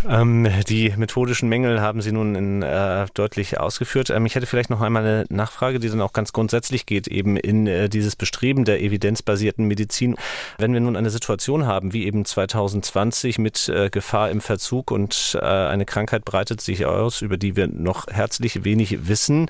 [0.08, 4.10] Ähm, die methodischen Mängel haben Sie nun in, äh, deutlich ausgeführt.
[4.10, 7.36] Ähm, ich hätte vielleicht noch einmal eine Nachfrage, die dann auch ganz grundsätzlich geht, eben
[7.36, 10.16] in äh, dieses Bestreben der evidenzbasierten Medizin.
[10.58, 15.38] Wenn wir nun eine Situation haben, wie eben 2020 mit äh, Gefahr im Verzug und
[15.40, 19.48] äh, eine Krankheit breitet sich aus, über die wir noch herzlich wenig wissen,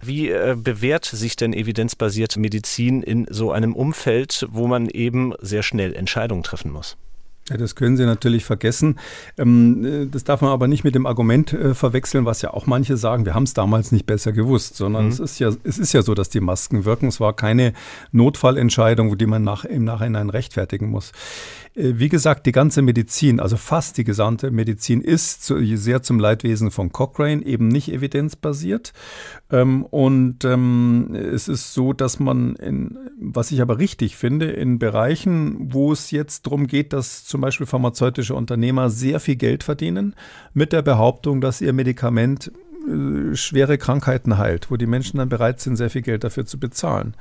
[0.00, 5.62] wie äh, bewährt sich denn evidenzbasierte Medizin in so einem Umfeld, wo man eben sehr
[5.62, 6.96] schnell Entscheidungen treffen muss?
[7.50, 8.96] Ja, das können Sie natürlich vergessen.
[9.36, 12.66] Ähm, äh, das darf man aber nicht mit dem Argument äh, verwechseln, was ja auch
[12.66, 15.10] manche sagen, wir haben es damals nicht besser gewusst, sondern mhm.
[15.10, 17.08] es, ist ja, es ist ja so, dass die Masken wirken.
[17.08, 17.72] Es war keine
[18.12, 21.10] Notfallentscheidung, die man nach, im Nachhinein rechtfertigen muss.
[21.74, 26.70] Äh, wie gesagt, die ganze Medizin, also fast die gesamte Medizin ist sehr zum Leidwesen
[26.70, 28.92] von Cochrane eben nicht evidenzbasiert.
[29.50, 34.78] Ähm, und ähm, es ist so, dass man, in, was ich aber richtig finde, in
[34.78, 40.14] Bereichen, wo es jetzt darum geht, dass zum Beispiel pharmazeutische Unternehmer sehr viel Geld verdienen,
[40.54, 42.50] mit der Behauptung, dass ihr Medikament
[42.88, 46.58] äh, schwere Krankheiten heilt, wo die Menschen dann bereit sind, sehr viel Geld dafür zu
[46.58, 47.14] bezahlen.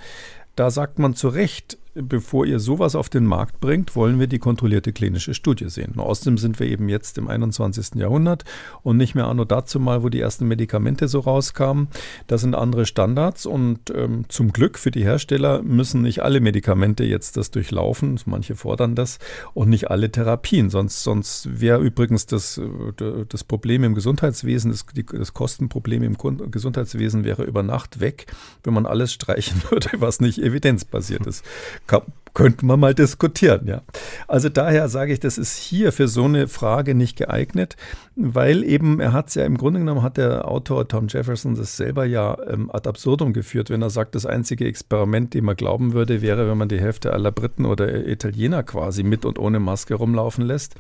[0.56, 4.40] Da sagt man zu Recht, bevor ihr sowas auf den Markt bringt, wollen wir die
[4.40, 6.00] kontrollierte klinische Studie sehen.
[6.00, 7.96] außerdem sind wir eben jetzt im 21.
[7.96, 8.44] Jahrhundert
[8.84, 11.88] und nicht mehr anno dazu mal, wo die ersten Medikamente so rauskamen.
[12.28, 17.04] Das sind andere Standards und ähm, zum Glück für die Hersteller müssen nicht alle Medikamente
[17.04, 18.20] jetzt das durchlaufen.
[18.26, 19.18] Manche fordern das
[19.54, 20.70] und nicht alle Therapien.
[20.70, 26.18] Sonst, sonst wäre übrigens das, äh, das Problem im Gesundheitswesen, das, das Kostenproblem im
[26.52, 28.28] Gesundheitswesen wäre über Nacht weg,
[28.64, 31.44] wenn man alles streichen würde, was nicht evidenzbasiert ist
[31.90, 33.82] kann, könnten wir mal diskutieren, ja.
[34.28, 37.76] Also daher sage ich, das ist hier für so eine Frage nicht geeignet,
[38.16, 41.76] weil eben, er hat es ja im Grunde genommen, hat der Autor Tom Jefferson das
[41.76, 45.94] selber ja ähm, ad absurdum geführt, wenn er sagt, das einzige Experiment, dem man glauben
[45.94, 49.96] würde, wäre, wenn man die Hälfte aller Briten oder Italiener quasi mit und ohne Maske
[49.96, 50.76] rumlaufen lässt.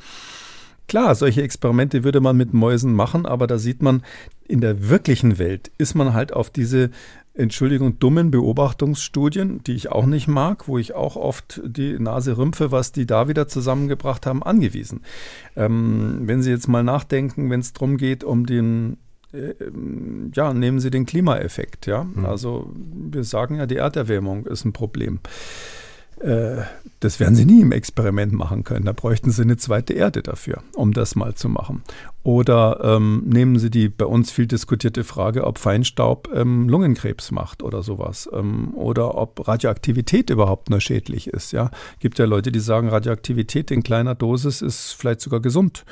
[0.87, 4.01] Klar, solche Experimente würde man mit Mäusen machen, aber da sieht man,
[4.47, 6.89] in der wirklichen Welt ist man halt auf diese
[7.39, 12.71] Entschuldigung, dummen Beobachtungsstudien, die ich auch nicht mag, wo ich auch oft die Nase rümpfe,
[12.71, 15.03] was die da wieder zusammengebracht haben, angewiesen.
[15.55, 18.97] Ähm, wenn Sie jetzt mal nachdenken, wenn es darum geht, um den
[19.31, 19.53] äh,
[20.33, 22.03] ja, nehmen Sie den Klimaeffekt, ja.
[22.03, 22.25] Mhm.
[22.25, 25.19] Also wir sagen ja, die Erderwärmung ist ein Problem.
[26.19, 26.63] Äh,
[26.99, 28.85] das werden sie nie im Experiment machen können.
[28.85, 31.81] Da bräuchten sie eine zweite Erde dafür, um das mal zu machen.
[32.23, 37.63] Oder ähm, nehmen Sie die bei uns viel diskutierte Frage, ob Feinstaub ähm, Lungenkrebs macht
[37.63, 38.29] oder sowas.
[38.33, 41.53] Ähm, oder ob Radioaktivität überhaupt nur schädlich ist.
[41.53, 45.85] Ja, gibt ja Leute, die sagen, Radioaktivität in kleiner Dosis ist vielleicht sogar gesund.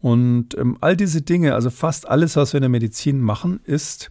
[0.00, 4.10] Und ähm, all diese Dinge, also fast alles, was wir in der Medizin machen, ist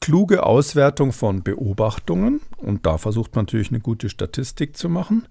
[0.00, 5.26] kluge Auswertung von Beobachtungen und da versucht man natürlich eine gute Statistik zu machen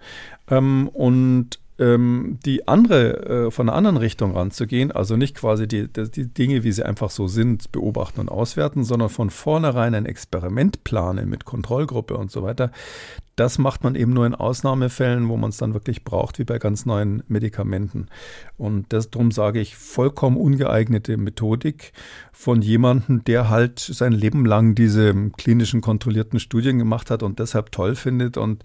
[0.49, 5.87] ähm, und ähm, die andere, äh, von einer anderen Richtung ranzugehen, also nicht quasi die,
[5.87, 10.83] die Dinge, wie sie einfach so sind, beobachten und auswerten, sondern von vornherein ein Experiment
[10.83, 12.71] planen mit Kontrollgruppe und so weiter,
[13.37, 16.57] das macht man eben nur in Ausnahmefällen, wo man es dann wirklich braucht, wie bei
[16.57, 18.07] ganz neuen Medikamenten.
[18.57, 21.93] Und darum sage ich, vollkommen ungeeignete Methodik
[22.31, 27.71] von jemandem, der halt sein Leben lang diese klinischen kontrollierten Studien gemacht hat und deshalb
[27.71, 28.37] toll findet.
[28.37, 28.63] Und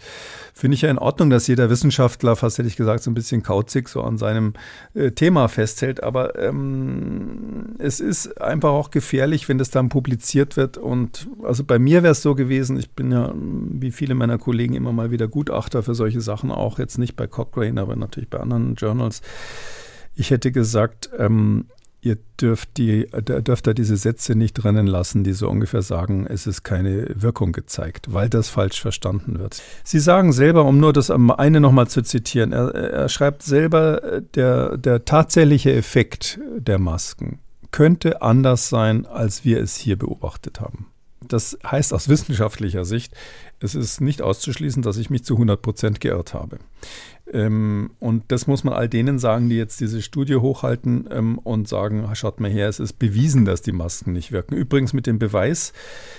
[0.54, 3.42] finde ich ja in Ordnung, dass jeder Wissenschaftler, fast hätte ich gesagt, so ein bisschen
[3.42, 4.54] kauzig so an seinem
[4.94, 6.02] äh, Thema festhält.
[6.02, 10.78] Aber ähm, es ist einfach auch gefährlich, wenn das dann publiziert wird.
[10.78, 14.61] Und also bei mir wäre es so gewesen, ich bin ja wie viele meiner Kollegen
[14.70, 18.38] immer mal wieder Gutachter für solche Sachen, auch jetzt nicht bei Cochrane, aber natürlich bei
[18.38, 19.22] anderen Journals.
[20.14, 21.66] Ich hätte gesagt, ähm,
[22.02, 26.46] ihr dürft, die, dürft da diese Sätze nicht drinnen lassen, die so ungefähr sagen, es
[26.46, 29.62] ist keine Wirkung gezeigt, weil das falsch verstanden wird.
[29.84, 34.76] Sie sagen selber, um nur das eine nochmal zu zitieren, er, er schreibt selber, der,
[34.76, 37.38] der tatsächliche Effekt der Masken
[37.70, 40.86] könnte anders sein, als wir es hier beobachtet haben.
[41.26, 43.14] Das heißt aus wissenschaftlicher Sicht,
[43.62, 46.58] es ist nicht auszuschließen, dass ich mich zu 100 Prozent geirrt habe.
[47.32, 51.68] Ähm, und das muss man all denen sagen, die jetzt diese Studie hochhalten ähm, und
[51.68, 54.54] sagen, schaut mal her, es ist bewiesen, dass die Masken nicht wirken.
[54.54, 55.72] Übrigens mit dem Beweis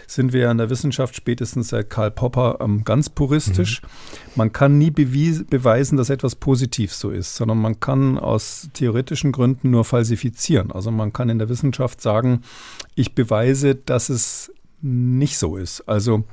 [0.08, 3.82] sind wir ja in der Wissenschaft spätestens seit Karl Popper ähm, ganz puristisch.
[3.82, 3.88] Mhm.
[4.36, 9.70] Man kann nie beweisen, dass etwas positiv so ist, sondern man kann aus theoretischen Gründen
[9.70, 10.72] nur falsifizieren.
[10.72, 12.42] Also man kann in der Wissenschaft sagen,
[12.96, 15.82] ich beweise, dass es nicht so ist.
[15.88, 16.26] Also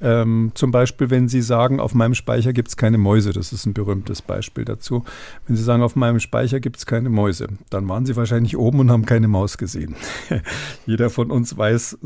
[0.00, 3.66] ähm, zum Beispiel, wenn Sie sagen, auf meinem Speicher gibt es keine Mäuse, das ist
[3.66, 5.04] ein berühmtes Beispiel dazu.
[5.46, 8.80] Wenn Sie sagen, auf meinem Speicher gibt es keine Mäuse, dann waren Sie wahrscheinlich oben
[8.80, 9.96] und haben keine Maus gesehen.
[10.86, 11.98] Jeder von uns weiß,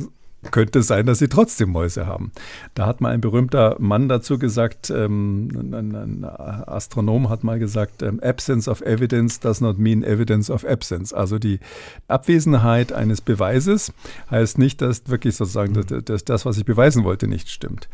[0.51, 2.33] könnte sein, dass sie trotzdem Mäuse haben.
[2.75, 8.03] Da hat mal ein berühmter Mann dazu gesagt, ähm, ein, ein, Astronom hat mal gesagt,
[8.03, 11.13] ähm, Absence of evidence does not mean evidence of absence.
[11.13, 11.61] Also die
[12.09, 13.93] Abwesenheit eines Beweises
[14.31, 16.05] heißt nicht, dass wirklich sozusagen mhm.
[16.05, 17.89] das, das, was ich beweisen wollte, nicht stimmt.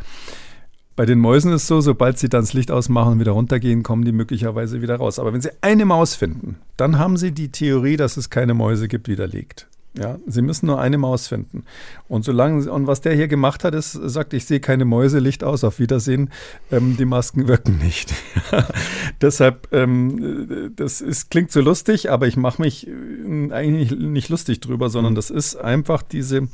[0.97, 3.85] Bei den Mäusen ist es so, sobald sie dann das Licht ausmachen und wieder runtergehen,
[3.85, 5.21] kommen die möglicherweise wieder raus.
[5.21, 8.89] Aber wenn sie eine Maus finden, dann haben sie die Theorie, dass es keine Mäuse
[8.89, 9.69] gibt, widerlegt.
[9.99, 11.65] Ja, Sie müssen nur eine Maus finden.
[12.07, 15.43] Und solange, und was der hier gemacht hat, ist, sagt, ich sehe keine Mäuse, Licht
[15.43, 16.31] aus, auf Wiedersehen,
[16.71, 18.15] ähm, die Masken wirken nicht.
[19.21, 24.29] Deshalb, ähm, das ist, klingt so lustig, aber ich mache mich äh, eigentlich nicht, nicht
[24.29, 26.49] lustig drüber, sondern das ist einfach diese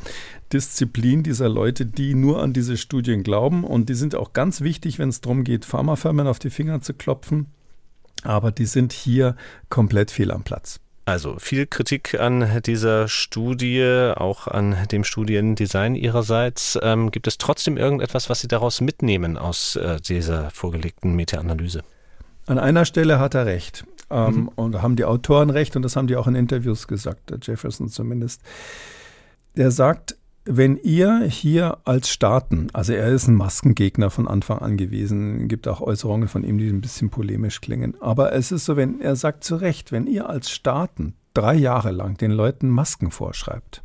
[0.52, 3.64] Disziplin dieser Leute, die nur an diese Studien glauben.
[3.64, 6.94] Und die sind auch ganz wichtig, wenn es darum geht, Pharmafirmen auf die Finger zu
[6.94, 7.46] klopfen.
[8.22, 9.36] Aber die sind hier
[9.68, 10.80] komplett fehl am Platz.
[11.06, 16.78] Also viel Kritik an dieser Studie, auch an dem Studiendesign ihrerseits.
[16.82, 21.82] Ähm, gibt es trotzdem irgendetwas, was Sie daraus mitnehmen aus äh, dieser vorgelegten Meta-Analyse?
[22.46, 23.84] An einer Stelle hat er recht.
[24.10, 24.48] Ähm, mhm.
[24.48, 27.88] Und haben die Autoren recht und das haben die auch in Interviews gesagt, der Jefferson
[27.88, 28.40] zumindest.
[29.56, 34.76] Der sagt, wenn ihr hier als Staaten, also er ist ein Maskengegner von Anfang an
[34.76, 38.76] gewesen, gibt auch Äußerungen von ihm, die ein bisschen polemisch klingen, aber es ist so,
[38.76, 43.10] wenn er sagt zu Recht, wenn ihr als Staaten drei Jahre lang den Leuten Masken
[43.10, 43.82] vorschreibt,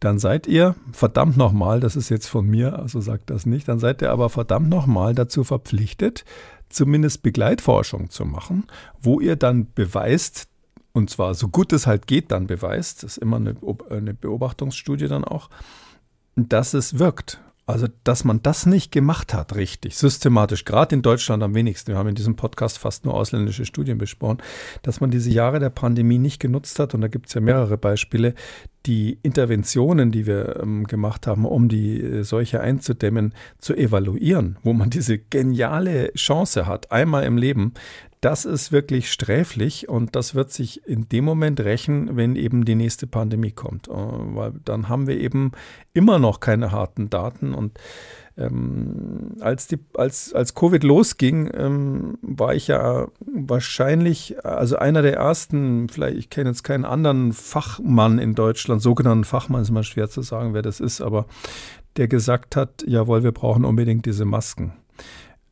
[0.00, 3.78] dann seid ihr verdammt nochmal, das ist jetzt von mir, also sagt das nicht, dann
[3.78, 6.24] seid ihr aber verdammt nochmal dazu verpflichtet,
[6.70, 8.66] zumindest Begleitforschung zu machen,
[9.00, 10.48] wo ihr dann beweist,
[10.98, 13.56] und zwar so gut es halt geht, dann beweist, das ist immer eine,
[13.88, 15.48] eine Beobachtungsstudie dann auch,
[16.36, 17.40] dass es wirkt.
[17.68, 21.92] Also, dass man das nicht gemacht hat, richtig, systematisch, gerade in Deutschland am wenigsten.
[21.92, 24.38] Wir haben in diesem Podcast fast nur ausländische Studien besprochen,
[24.82, 26.94] dass man diese Jahre der Pandemie nicht genutzt hat.
[26.94, 28.32] Und da gibt es ja mehrere Beispiele.
[28.86, 34.72] Die Interventionen, die wir ähm, gemacht haben, um die äh, Seuche einzudämmen, zu evaluieren, wo
[34.72, 37.74] man diese geniale Chance hat, einmal im Leben,
[38.20, 42.74] das ist wirklich sträflich und das wird sich in dem Moment rächen, wenn eben die
[42.74, 43.88] nächste Pandemie kommt.
[43.88, 45.52] Äh, weil dann haben wir eben
[45.92, 47.78] immer noch keine harten Daten und
[48.36, 55.16] ähm, als, die, als, als Covid losging, ähm, war ich ja wahrscheinlich, also einer der
[55.16, 60.08] ersten, vielleicht, ich kenne jetzt keinen anderen Fachmann in Deutschland, sogenannten Fachmann, ist immer schwer
[60.08, 61.26] zu sagen, wer das ist, aber
[61.96, 64.72] der gesagt hat, jawohl, wir brauchen unbedingt diese Masken.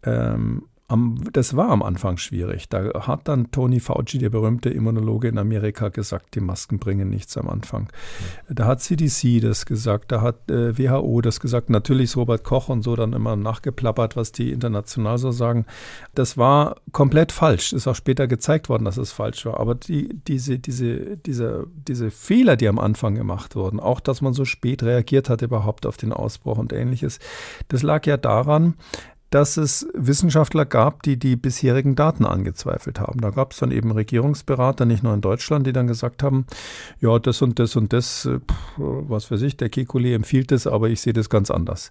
[0.04, 2.68] Ähm, am, das war am Anfang schwierig.
[2.68, 7.36] Da hat dann Tony Fauci, der berühmte Immunologe in Amerika, gesagt, die Masken bringen nichts
[7.36, 7.88] am Anfang.
[8.48, 11.70] Da hat CDC das gesagt, da hat äh, WHO das gesagt.
[11.70, 15.66] Natürlich ist Robert Koch und so dann immer nachgeplappert, was die international so sagen.
[16.14, 17.72] Das war komplett falsch.
[17.72, 19.58] Ist auch später gezeigt worden, dass es falsch war.
[19.58, 24.34] Aber die, diese, diese, diese, diese Fehler, die am Anfang gemacht wurden, auch dass man
[24.34, 27.18] so spät reagiert hat überhaupt auf den Ausbruch und ähnliches,
[27.68, 28.74] das lag ja daran,
[29.30, 33.20] dass es Wissenschaftler gab, die die bisherigen Daten angezweifelt haben.
[33.20, 36.46] Da gab es dann eben Regierungsberater, nicht nur in Deutschland, die dann gesagt haben,
[37.00, 38.38] ja, das und das und das, äh,
[38.76, 41.90] was weiß ich, der Kekulé empfiehlt es, aber ich sehe das ganz anders.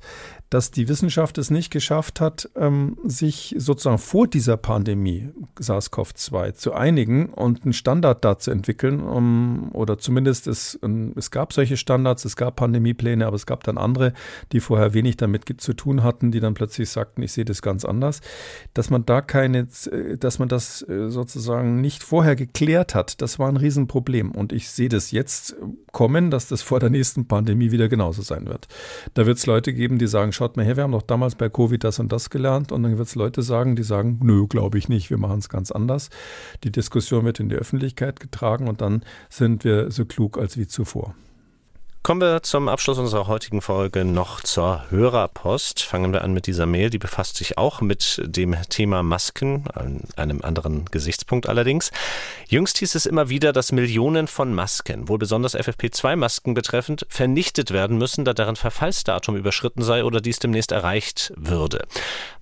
[0.50, 5.30] Dass die Wissenschaft es nicht geschafft hat, ähm, sich sozusagen vor dieser Pandemie
[5.60, 10.80] SARS-CoV-2 zu einigen und einen Standard da zu entwickeln, um, oder zumindest es,
[11.16, 14.14] es gab solche Standards, es gab Pandemiepläne, aber es gab dann andere,
[14.54, 17.86] die vorher wenig damit zu tun hatten, die dann plötzlich sagten, ich sehe das ganz
[17.86, 18.22] anders,
[18.74, 19.68] dass man da keine,
[20.20, 24.32] dass man das äh, sozusagen nicht vorher geklärt hat, das war ein Riesenproblem.
[24.32, 25.56] Und ich sehe das jetzt
[25.92, 28.68] kommen, dass das vor der nächsten Pandemie wieder genauso sein wird.
[29.14, 31.50] Da wird es Leute geben, die sagen, schaut mal her, wir haben doch damals bei
[31.50, 32.72] Covid das und das gelernt.
[32.72, 35.50] Und dann wird es Leute sagen, die sagen, nö, glaube ich nicht, wir machen es
[35.50, 36.10] ganz anders.
[36.64, 40.68] Die Diskussion wird in die Öffentlichkeit getragen und dann sind wir so klug als wie
[40.68, 41.16] zuvor.
[42.06, 45.82] Kommen wir zum Abschluss unserer heutigen Folge noch zur Hörerpost.
[45.82, 50.02] Fangen wir an mit dieser Mail, die befasst sich auch mit dem Thema Masken, an
[50.16, 51.90] einem anderen Gesichtspunkt allerdings.
[52.48, 57.98] Jüngst hieß es immer wieder, dass Millionen von Masken, wohl besonders FFP2-Masken betreffend, vernichtet werden
[57.98, 61.88] müssen, da deren Verfallsdatum überschritten sei oder dies demnächst erreicht würde.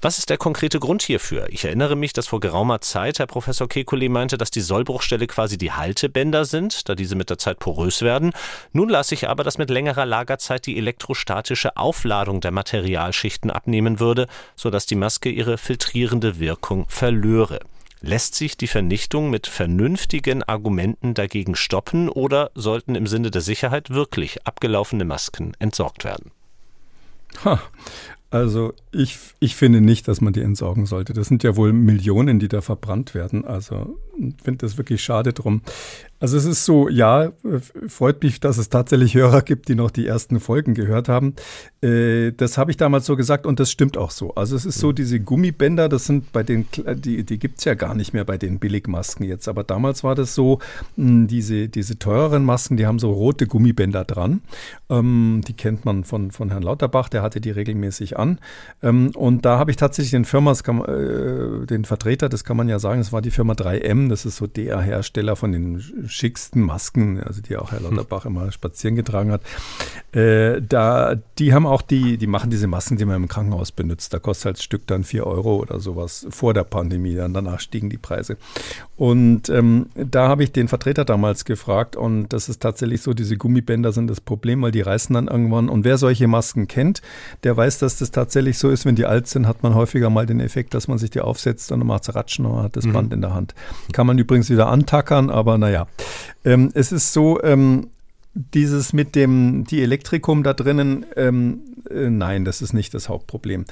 [0.01, 1.47] Was ist der konkrete Grund hierfür?
[1.47, 5.57] Ich erinnere mich, dass vor geraumer Zeit Herr Professor Kekulé meinte, dass die Sollbruchstelle quasi
[5.57, 8.33] die Haltebänder sind, da diese mit der Zeit porös werden.
[8.73, 14.27] Nun las ich aber, dass mit längerer Lagerzeit die elektrostatische Aufladung der Materialschichten abnehmen würde,
[14.55, 17.59] sodass die Maske ihre filtrierende Wirkung verlöre.
[18.01, 23.91] Lässt sich die Vernichtung mit vernünftigen Argumenten dagegen stoppen oder sollten im Sinne der Sicherheit
[23.91, 26.31] wirklich abgelaufene Masken entsorgt werden?
[27.45, 27.61] Ha,
[28.33, 31.13] also ich, ich finde nicht, dass man die entsorgen sollte.
[31.13, 33.45] Das sind ja wohl Millionen, die da verbrannt werden.
[33.45, 35.61] Also ich finde das wirklich schade drum.
[36.23, 37.33] Also es ist so, ja,
[37.89, 41.33] freut mich, dass es tatsächlich Hörer gibt, die noch die ersten Folgen gehört haben.
[41.81, 44.33] Äh, das habe ich damals so gesagt und das stimmt auch so.
[44.35, 46.65] Also es ist so, diese Gummibänder, das sind bei den,
[46.95, 49.49] die, die gibt es ja gar nicht mehr bei den Billigmasken jetzt.
[49.49, 50.59] Aber damals war das so,
[50.95, 54.43] hm, diese, diese teureren Masken, die haben so rote Gummibänder dran.
[54.89, 58.39] Ähm, die kennt man von, von Herrn Lauterbach, der hatte die regelmäßig an.
[58.81, 62.79] Ähm, und da habe ich tatsächlich den Firma, äh, den Vertreter, das kann man ja
[62.79, 65.81] sagen, das war die Firma 3M, das ist so der Hersteller von den
[66.13, 69.41] schicksten Masken, also die auch Herr Lauterbach immer spazieren getragen hat.
[70.13, 74.13] Äh, da, die haben auch die, die machen diese Masken, die man im Krankenhaus benutzt.
[74.13, 77.15] Da kostet halt das Stück dann 4 Euro oder sowas vor der Pandemie.
[77.15, 78.37] Dann danach stiegen die Preise.
[78.95, 83.37] Und ähm, da habe ich den Vertreter damals gefragt und das ist tatsächlich so, diese
[83.37, 85.67] Gummibänder sind das Problem, weil die reißen dann irgendwann.
[85.67, 87.01] Und wer solche Masken kennt,
[87.43, 90.27] der weiß, dass das tatsächlich so ist, wenn die alt sind, hat man häufiger mal
[90.27, 92.85] den Effekt, dass man sich die aufsetzt und dann macht es ratschen und hat das
[92.85, 92.93] mhm.
[92.93, 93.55] Band in der Hand.
[93.91, 95.87] Kann man übrigens wieder antackern, aber naja.
[96.45, 97.89] Ähm, es ist so, ähm,
[98.35, 103.65] dieses mit dem Dielektrikum da drinnen, ähm, äh, nein, das ist nicht das Hauptproblem.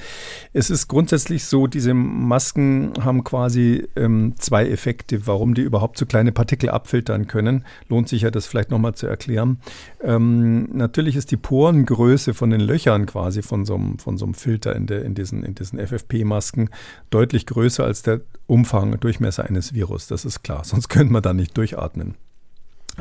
[0.52, 6.06] Es ist grundsätzlich so, diese Masken haben quasi ähm, zwei Effekte, warum die überhaupt so
[6.06, 7.64] kleine Partikel abfiltern können.
[7.88, 9.60] Lohnt sich ja, das vielleicht nochmal zu erklären.
[10.00, 14.34] Ähm, natürlich ist die Porengröße von den Löchern quasi von so einem, von so einem
[14.34, 16.70] Filter in, der, in diesen, in diesen FFP-Masken
[17.10, 20.06] deutlich größer als der Umfang, Durchmesser eines Virus.
[20.06, 22.14] Das ist klar, sonst könnte man da nicht durchatmen.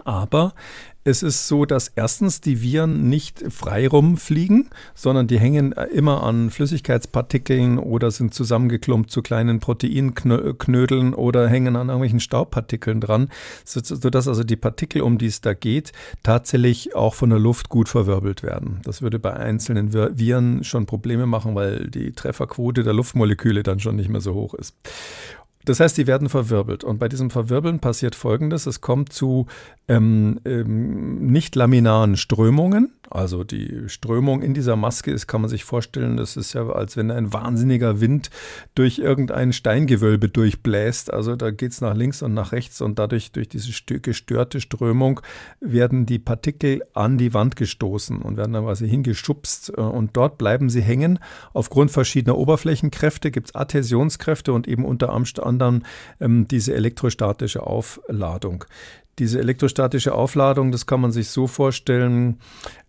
[0.06, 0.54] Aber
[1.04, 6.52] es ist so, dass erstens die Viren nicht frei rumfliegen, sondern die hängen immer an
[6.52, 13.30] Flüssigkeitspartikeln oder sind zusammengeklumpt zu kleinen Proteinknödeln oder hängen an irgendwelchen Staubpartikeln dran,
[13.66, 17.89] sodass also die Partikel, um die es da geht, tatsächlich auch von der Luft gut
[17.89, 18.80] verwirbelt werden.
[18.84, 23.96] Das würde bei einzelnen Viren schon Probleme machen, weil die Trefferquote der Luftmoleküle dann schon
[23.96, 24.76] nicht mehr so hoch ist.
[25.66, 26.84] Das heißt, die werden verwirbelt.
[26.84, 28.66] Und bei diesem Verwirbeln passiert Folgendes.
[28.66, 29.47] Es kommt zu
[29.88, 32.93] ähm, ähm, nicht laminaren Strömungen.
[33.09, 36.95] Also die Strömung in dieser Maske ist, kann man sich vorstellen, das ist ja, als
[36.95, 38.30] wenn ein wahnsinniger Wind
[38.74, 41.12] durch irgendein Steingewölbe durchbläst.
[41.12, 45.20] Also da geht es nach links und nach rechts und dadurch, durch diese gestörte Strömung,
[45.59, 50.38] werden die Partikel an die Wand gestoßen und werden dann quasi hingeschubst äh, und dort
[50.38, 51.20] bleiben sie hängen.
[51.53, 55.26] Aufgrund verschiedener Oberflächenkräfte gibt es Adhäsionskräfte und eben unter anderem
[56.20, 58.66] ähm, diese elektrostatische Aufladung.
[59.20, 62.39] Diese elektrostatische Aufladung, das kann man sich so vorstellen,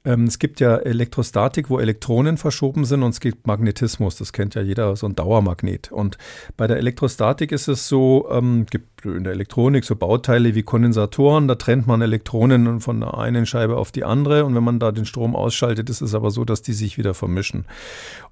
[0.05, 4.55] ähm, es gibt ja Elektrostatik, wo Elektronen verschoben sind und es gibt Magnetismus, das kennt
[4.55, 5.93] ja jeder, so ein Dauermagnet.
[5.93, 6.19] Und
[6.57, 11.49] bei der Elektrostatik ist es so, ähm, gibt in der Elektronik so Bauteile wie Kondensatoren,
[11.49, 14.93] da trennt man Elektronen von der einen Scheibe auf die andere und wenn man da
[14.93, 17.65] den Strom ausschaltet, ist es aber so, dass die sich wieder vermischen.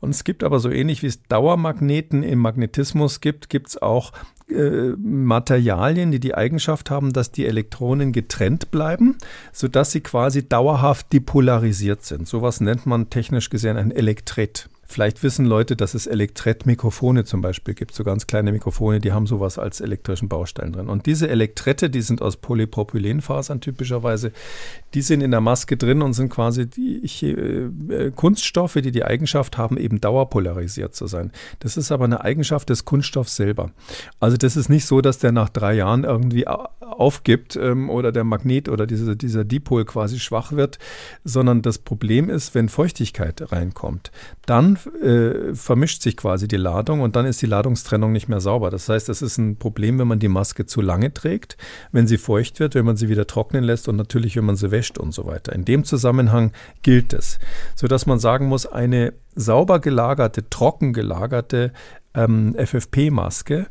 [0.01, 4.13] Und es gibt aber so ähnlich wie es Dauermagneten im Magnetismus gibt, gibt es auch
[4.51, 9.17] äh, Materialien, die die Eigenschaft haben, dass die Elektronen getrennt bleiben,
[9.53, 11.13] sodass sie quasi dauerhaft
[11.61, 12.27] depolarisiert sind.
[12.27, 14.69] Sowas nennt man technisch gesehen ein Elektret.
[14.91, 19.29] Vielleicht wissen Leute, dass es Elektret-Mikrofone zum Beispiel gibt, so ganz kleine Mikrofone, die haben
[19.29, 20.89] sowas als elektrischen Baustein drin.
[20.89, 24.33] Und diese Elektrette, die sind aus Polypropylenfasern typischerweise,
[24.95, 29.57] die sind in der Maske drin und sind quasi die äh, Kunststoffe, die die Eigenschaft
[29.57, 31.31] haben, eben dauerpolarisiert zu sein.
[31.61, 33.71] Das ist aber eine Eigenschaft des Kunststoffs selber.
[34.19, 38.25] Also das ist nicht so, dass der nach drei Jahren irgendwie aufgibt ähm, oder der
[38.25, 40.81] Magnet oder diese, dieser Dipol quasi schwach wird,
[41.23, 44.11] sondern das Problem ist, wenn Feuchtigkeit reinkommt,
[44.47, 48.71] dann äh, vermischt sich quasi die Ladung und dann ist die Ladungstrennung nicht mehr sauber.
[48.71, 51.57] Das heißt, es ist ein Problem, wenn man die Maske zu lange trägt,
[51.93, 54.71] wenn sie feucht wird, wenn man sie wieder trocknen lässt und natürlich, wenn man sie
[54.71, 55.53] wäscht und so weiter.
[55.55, 56.53] In dem Zusammenhang
[56.83, 57.39] gilt es,
[57.75, 61.73] sodass man sagen muss, eine sauber gelagerte, trocken gelagerte
[62.15, 63.67] ähm, FFP-Maske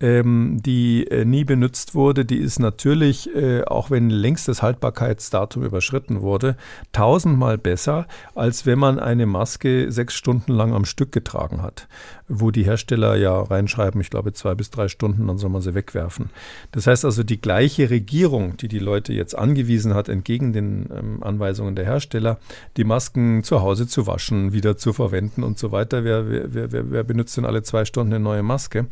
[0.00, 5.62] ähm, die äh, nie benutzt wurde, die ist natürlich, äh, auch wenn längst das Haltbarkeitsdatum
[5.64, 6.56] überschritten wurde,
[6.92, 11.88] tausendmal besser, als wenn man eine Maske sechs Stunden lang am Stück getragen hat,
[12.28, 15.74] wo die Hersteller ja reinschreiben, ich glaube zwei bis drei Stunden, dann soll man sie
[15.74, 16.30] wegwerfen.
[16.72, 21.22] Das heißt also, die gleiche Regierung, die die Leute jetzt angewiesen hat, entgegen den ähm,
[21.22, 22.38] Anweisungen der Hersteller,
[22.76, 26.04] die Masken zu Hause zu waschen, wieder zu verwenden und so weiter.
[26.04, 28.86] Wer, wer, wer, wer benutzt denn alle zwei Stunden eine neue Maske?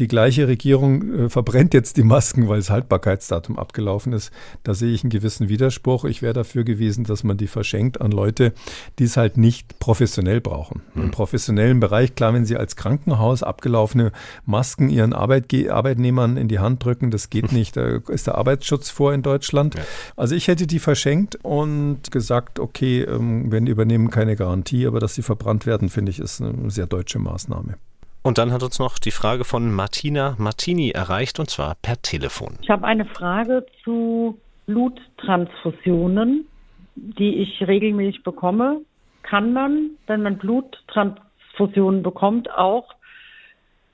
[0.00, 4.32] Die gleiche Regierung äh, verbrennt jetzt die Masken, weil das Haltbarkeitsdatum abgelaufen ist.
[4.62, 6.06] Da sehe ich einen gewissen Widerspruch.
[6.06, 8.54] Ich wäre dafür gewesen, dass man die verschenkt an Leute,
[8.98, 10.80] die es halt nicht professionell brauchen.
[10.94, 11.02] Mhm.
[11.02, 14.12] Im professionellen Bereich, klar, wenn sie als Krankenhaus abgelaufene
[14.46, 17.76] Masken ihren Arbeitge Arbeitnehmern in die Hand drücken, das geht nicht.
[17.76, 19.74] Da ist der Arbeitsschutz vor in Deutschland.
[19.74, 19.82] Ja.
[20.16, 25.14] Also ich hätte die verschenkt und gesagt, okay, ähm, wir übernehmen keine Garantie, aber dass
[25.14, 27.74] sie verbrannt werden, finde ich, ist eine sehr deutsche Maßnahme.
[28.22, 32.58] Und dann hat uns noch die Frage von Martina Martini erreicht, und zwar per Telefon.
[32.60, 36.46] Ich habe eine Frage zu Bluttransfusionen,
[36.96, 38.82] die ich regelmäßig bekomme.
[39.22, 40.38] Kann man, wenn man
[41.60, 42.94] Bluttransfusionen bekommt, auch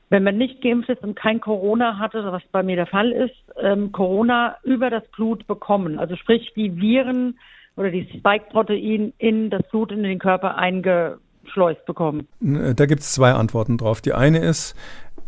[0.08, 3.34] wenn man nicht geimpft ist und kein Corona hatte, was bei mir der Fall ist,
[3.60, 5.98] ähm, Corona über das Blut bekommen.
[5.98, 7.38] Also sprich die Viren
[7.76, 12.26] oder die Spike-Protein in das Blut in den Körper einge eingeschleust bekommen?
[12.40, 14.00] Da gibt es zwei Antworten drauf.
[14.00, 14.74] Die eine ist,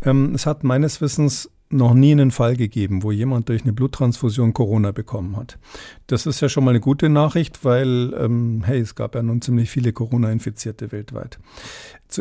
[0.05, 4.53] ähm, es hat meines Wissens noch nie einen Fall gegeben, wo jemand durch eine Bluttransfusion
[4.53, 5.59] Corona bekommen hat.
[6.09, 9.43] Das ist ja schon mal eine gute Nachricht, weil, ähm, hey, es gab ja nun
[9.43, 11.39] ziemlich viele Corona-Infizierte weltweit.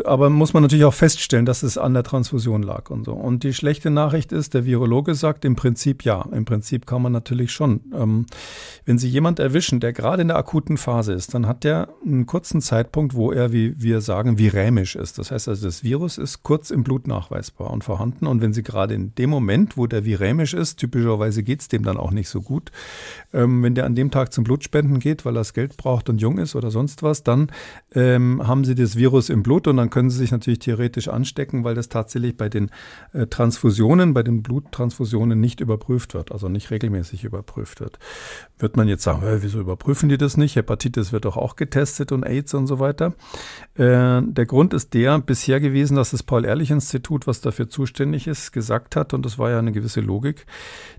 [0.04, 3.14] Aber muss man natürlich auch feststellen, dass es an der Transfusion lag und so.
[3.14, 6.28] Und die schlechte Nachricht ist, der Virologe sagt im Prinzip ja.
[6.34, 7.80] Im Prinzip kann man natürlich schon.
[7.96, 8.26] Ähm,
[8.84, 12.26] wenn Sie jemand erwischen, der gerade in der akuten Phase ist, dann hat der einen
[12.26, 15.20] kurzen Zeitpunkt, wo er, wie wir sagen, virämisch ist.
[15.20, 18.28] Das heißt also, das Virus ist kurz im Blut nachweisbar und vorhanden.
[18.28, 21.84] Und wenn Sie gerade in dem Moment, wo der virämisch ist, typischerweise geht es dem
[21.84, 22.74] dann auch nicht so gut,
[23.34, 26.20] ähm, wenn der an dem Tag zum Blutspenden geht, weil er das Geld braucht und
[26.20, 27.52] jung ist oder sonst was, dann
[27.94, 31.64] ähm, haben Sie das Virus im Blut und dann können sie sich natürlich theoretisch anstecken,
[31.64, 32.72] weil das tatsächlich bei den
[33.14, 38.00] äh, Transfusionen, bei den Bluttransfusionen nicht überprüft wird, also nicht regelmäßig überprüft wird.
[38.60, 40.56] Wird man jetzt sagen, wieso überprüfen die das nicht?
[40.56, 43.14] Hepatitis wird doch auch getestet und AIDS und so weiter.
[43.76, 48.96] Äh, der Grund ist der bisher gewesen, dass das Paul-Ehrlich-Institut, was dafür zuständig ist, gesagt
[48.96, 50.46] hat, und das war ja eine gewisse Logik,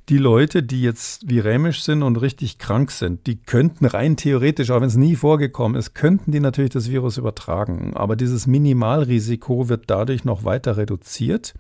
[0.09, 4.81] die Leute, die jetzt virämisch sind und richtig krank sind, die könnten rein theoretisch, auch
[4.81, 7.93] wenn es nie vorgekommen ist, könnten die natürlich das Virus übertragen.
[7.95, 11.55] Aber dieses Minimalrisiko wird dadurch noch weiter reduziert,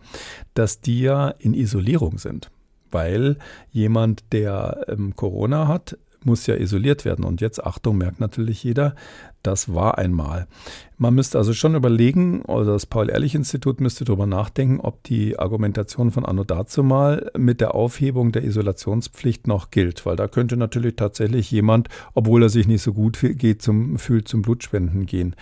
[0.54, 2.50] dass die ja in Isolierung sind.
[2.90, 3.36] Weil
[3.70, 7.24] jemand, der ähm, Corona hat, muss ja isoliert werden.
[7.24, 8.94] Und jetzt, Achtung, merkt natürlich jeder,
[9.42, 10.46] das war einmal.
[10.96, 16.24] Man müsste also schon überlegen, oder das Paul-Ehrlich-Institut müsste darüber nachdenken, ob die Argumentation von
[16.24, 21.52] Anno dazu mal mit der Aufhebung der Isolationspflicht noch gilt, weil da könnte natürlich tatsächlich
[21.52, 25.36] jemand, obwohl er sich nicht so gut geht, zum, fühlt, zum Blutspenden gehen.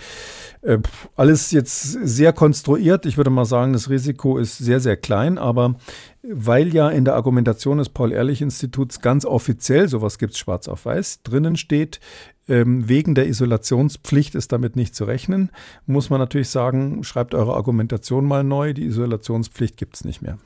[0.61, 0.79] Äh,
[1.17, 3.07] alles jetzt sehr konstruiert.
[3.07, 5.77] Ich würde mal sagen, das Risiko ist sehr, sehr klein, aber
[6.33, 11.23] weil ja in der Argumentation des Paul-Ehrlich-Instituts ganz offiziell, sowas gibt es schwarz auf weiß,
[11.23, 12.01] drinnen steht,
[12.49, 15.51] ähm, wegen der Isolationspflicht ist damit nicht zu rechnen.
[15.87, 20.39] Muss man natürlich sagen, schreibt eure Argumentation mal neu, die Isolationspflicht gibt es nicht mehr.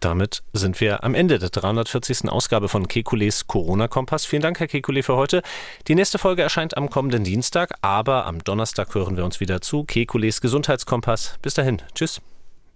[0.00, 2.28] Damit sind wir am Ende der 340.
[2.28, 4.26] Ausgabe von Kekules Corona-Kompass.
[4.26, 5.42] Vielen Dank, Herr Kekule, für heute.
[5.88, 9.84] Die nächste Folge erscheint am kommenden Dienstag, aber am Donnerstag hören wir uns wieder zu
[9.84, 11.38] Kekules Gesundheitskompass.
[11.40, 11.80] Bis dahin.
[11.94, 12.20] Tschüss.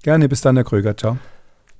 [0.02, 0.96] Gerne, bis dann, Herr Kröger.
[0.96, 1.18] Ciao.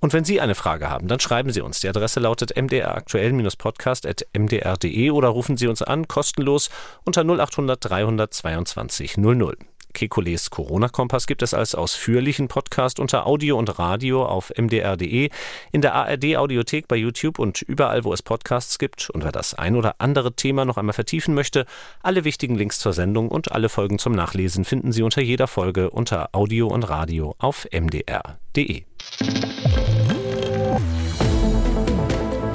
[0.01, 1.81] Und wenn Sie eine Frage haben, dann schreiben Sie uns.
[1.81, 6.71] Die Adresse lautet mdraktuell-podcast.mdr.de oder rufen Sie uns an, kostenlos
[7.05, 9.57] unter 0800 322 00.
[9.93, 15.31] Kekules Corona-Kompass gibt es als ausführlichen Podcast unter Audio und Radio auf mdr.de,
[15.73, 19.11] in der ARD-Audiothek bei YouTube und überall, wo es Podcasts gibt.
[19.11, 21.67] Und wer das ein oder andere Thema noch einmal vertiefen möchte,
[22.03, 25.91] alle wichtigen Links zur Sendung und alle Folgen zum Nachlesen finden Sie unter jeder Folge
[25.91, 28.85] unter Audio und Radio auf mdr.de.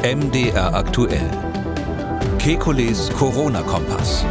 [0.03, 1.31] MDR aktuell.
[2.37, 4.25] Kekules Corona-Kompass.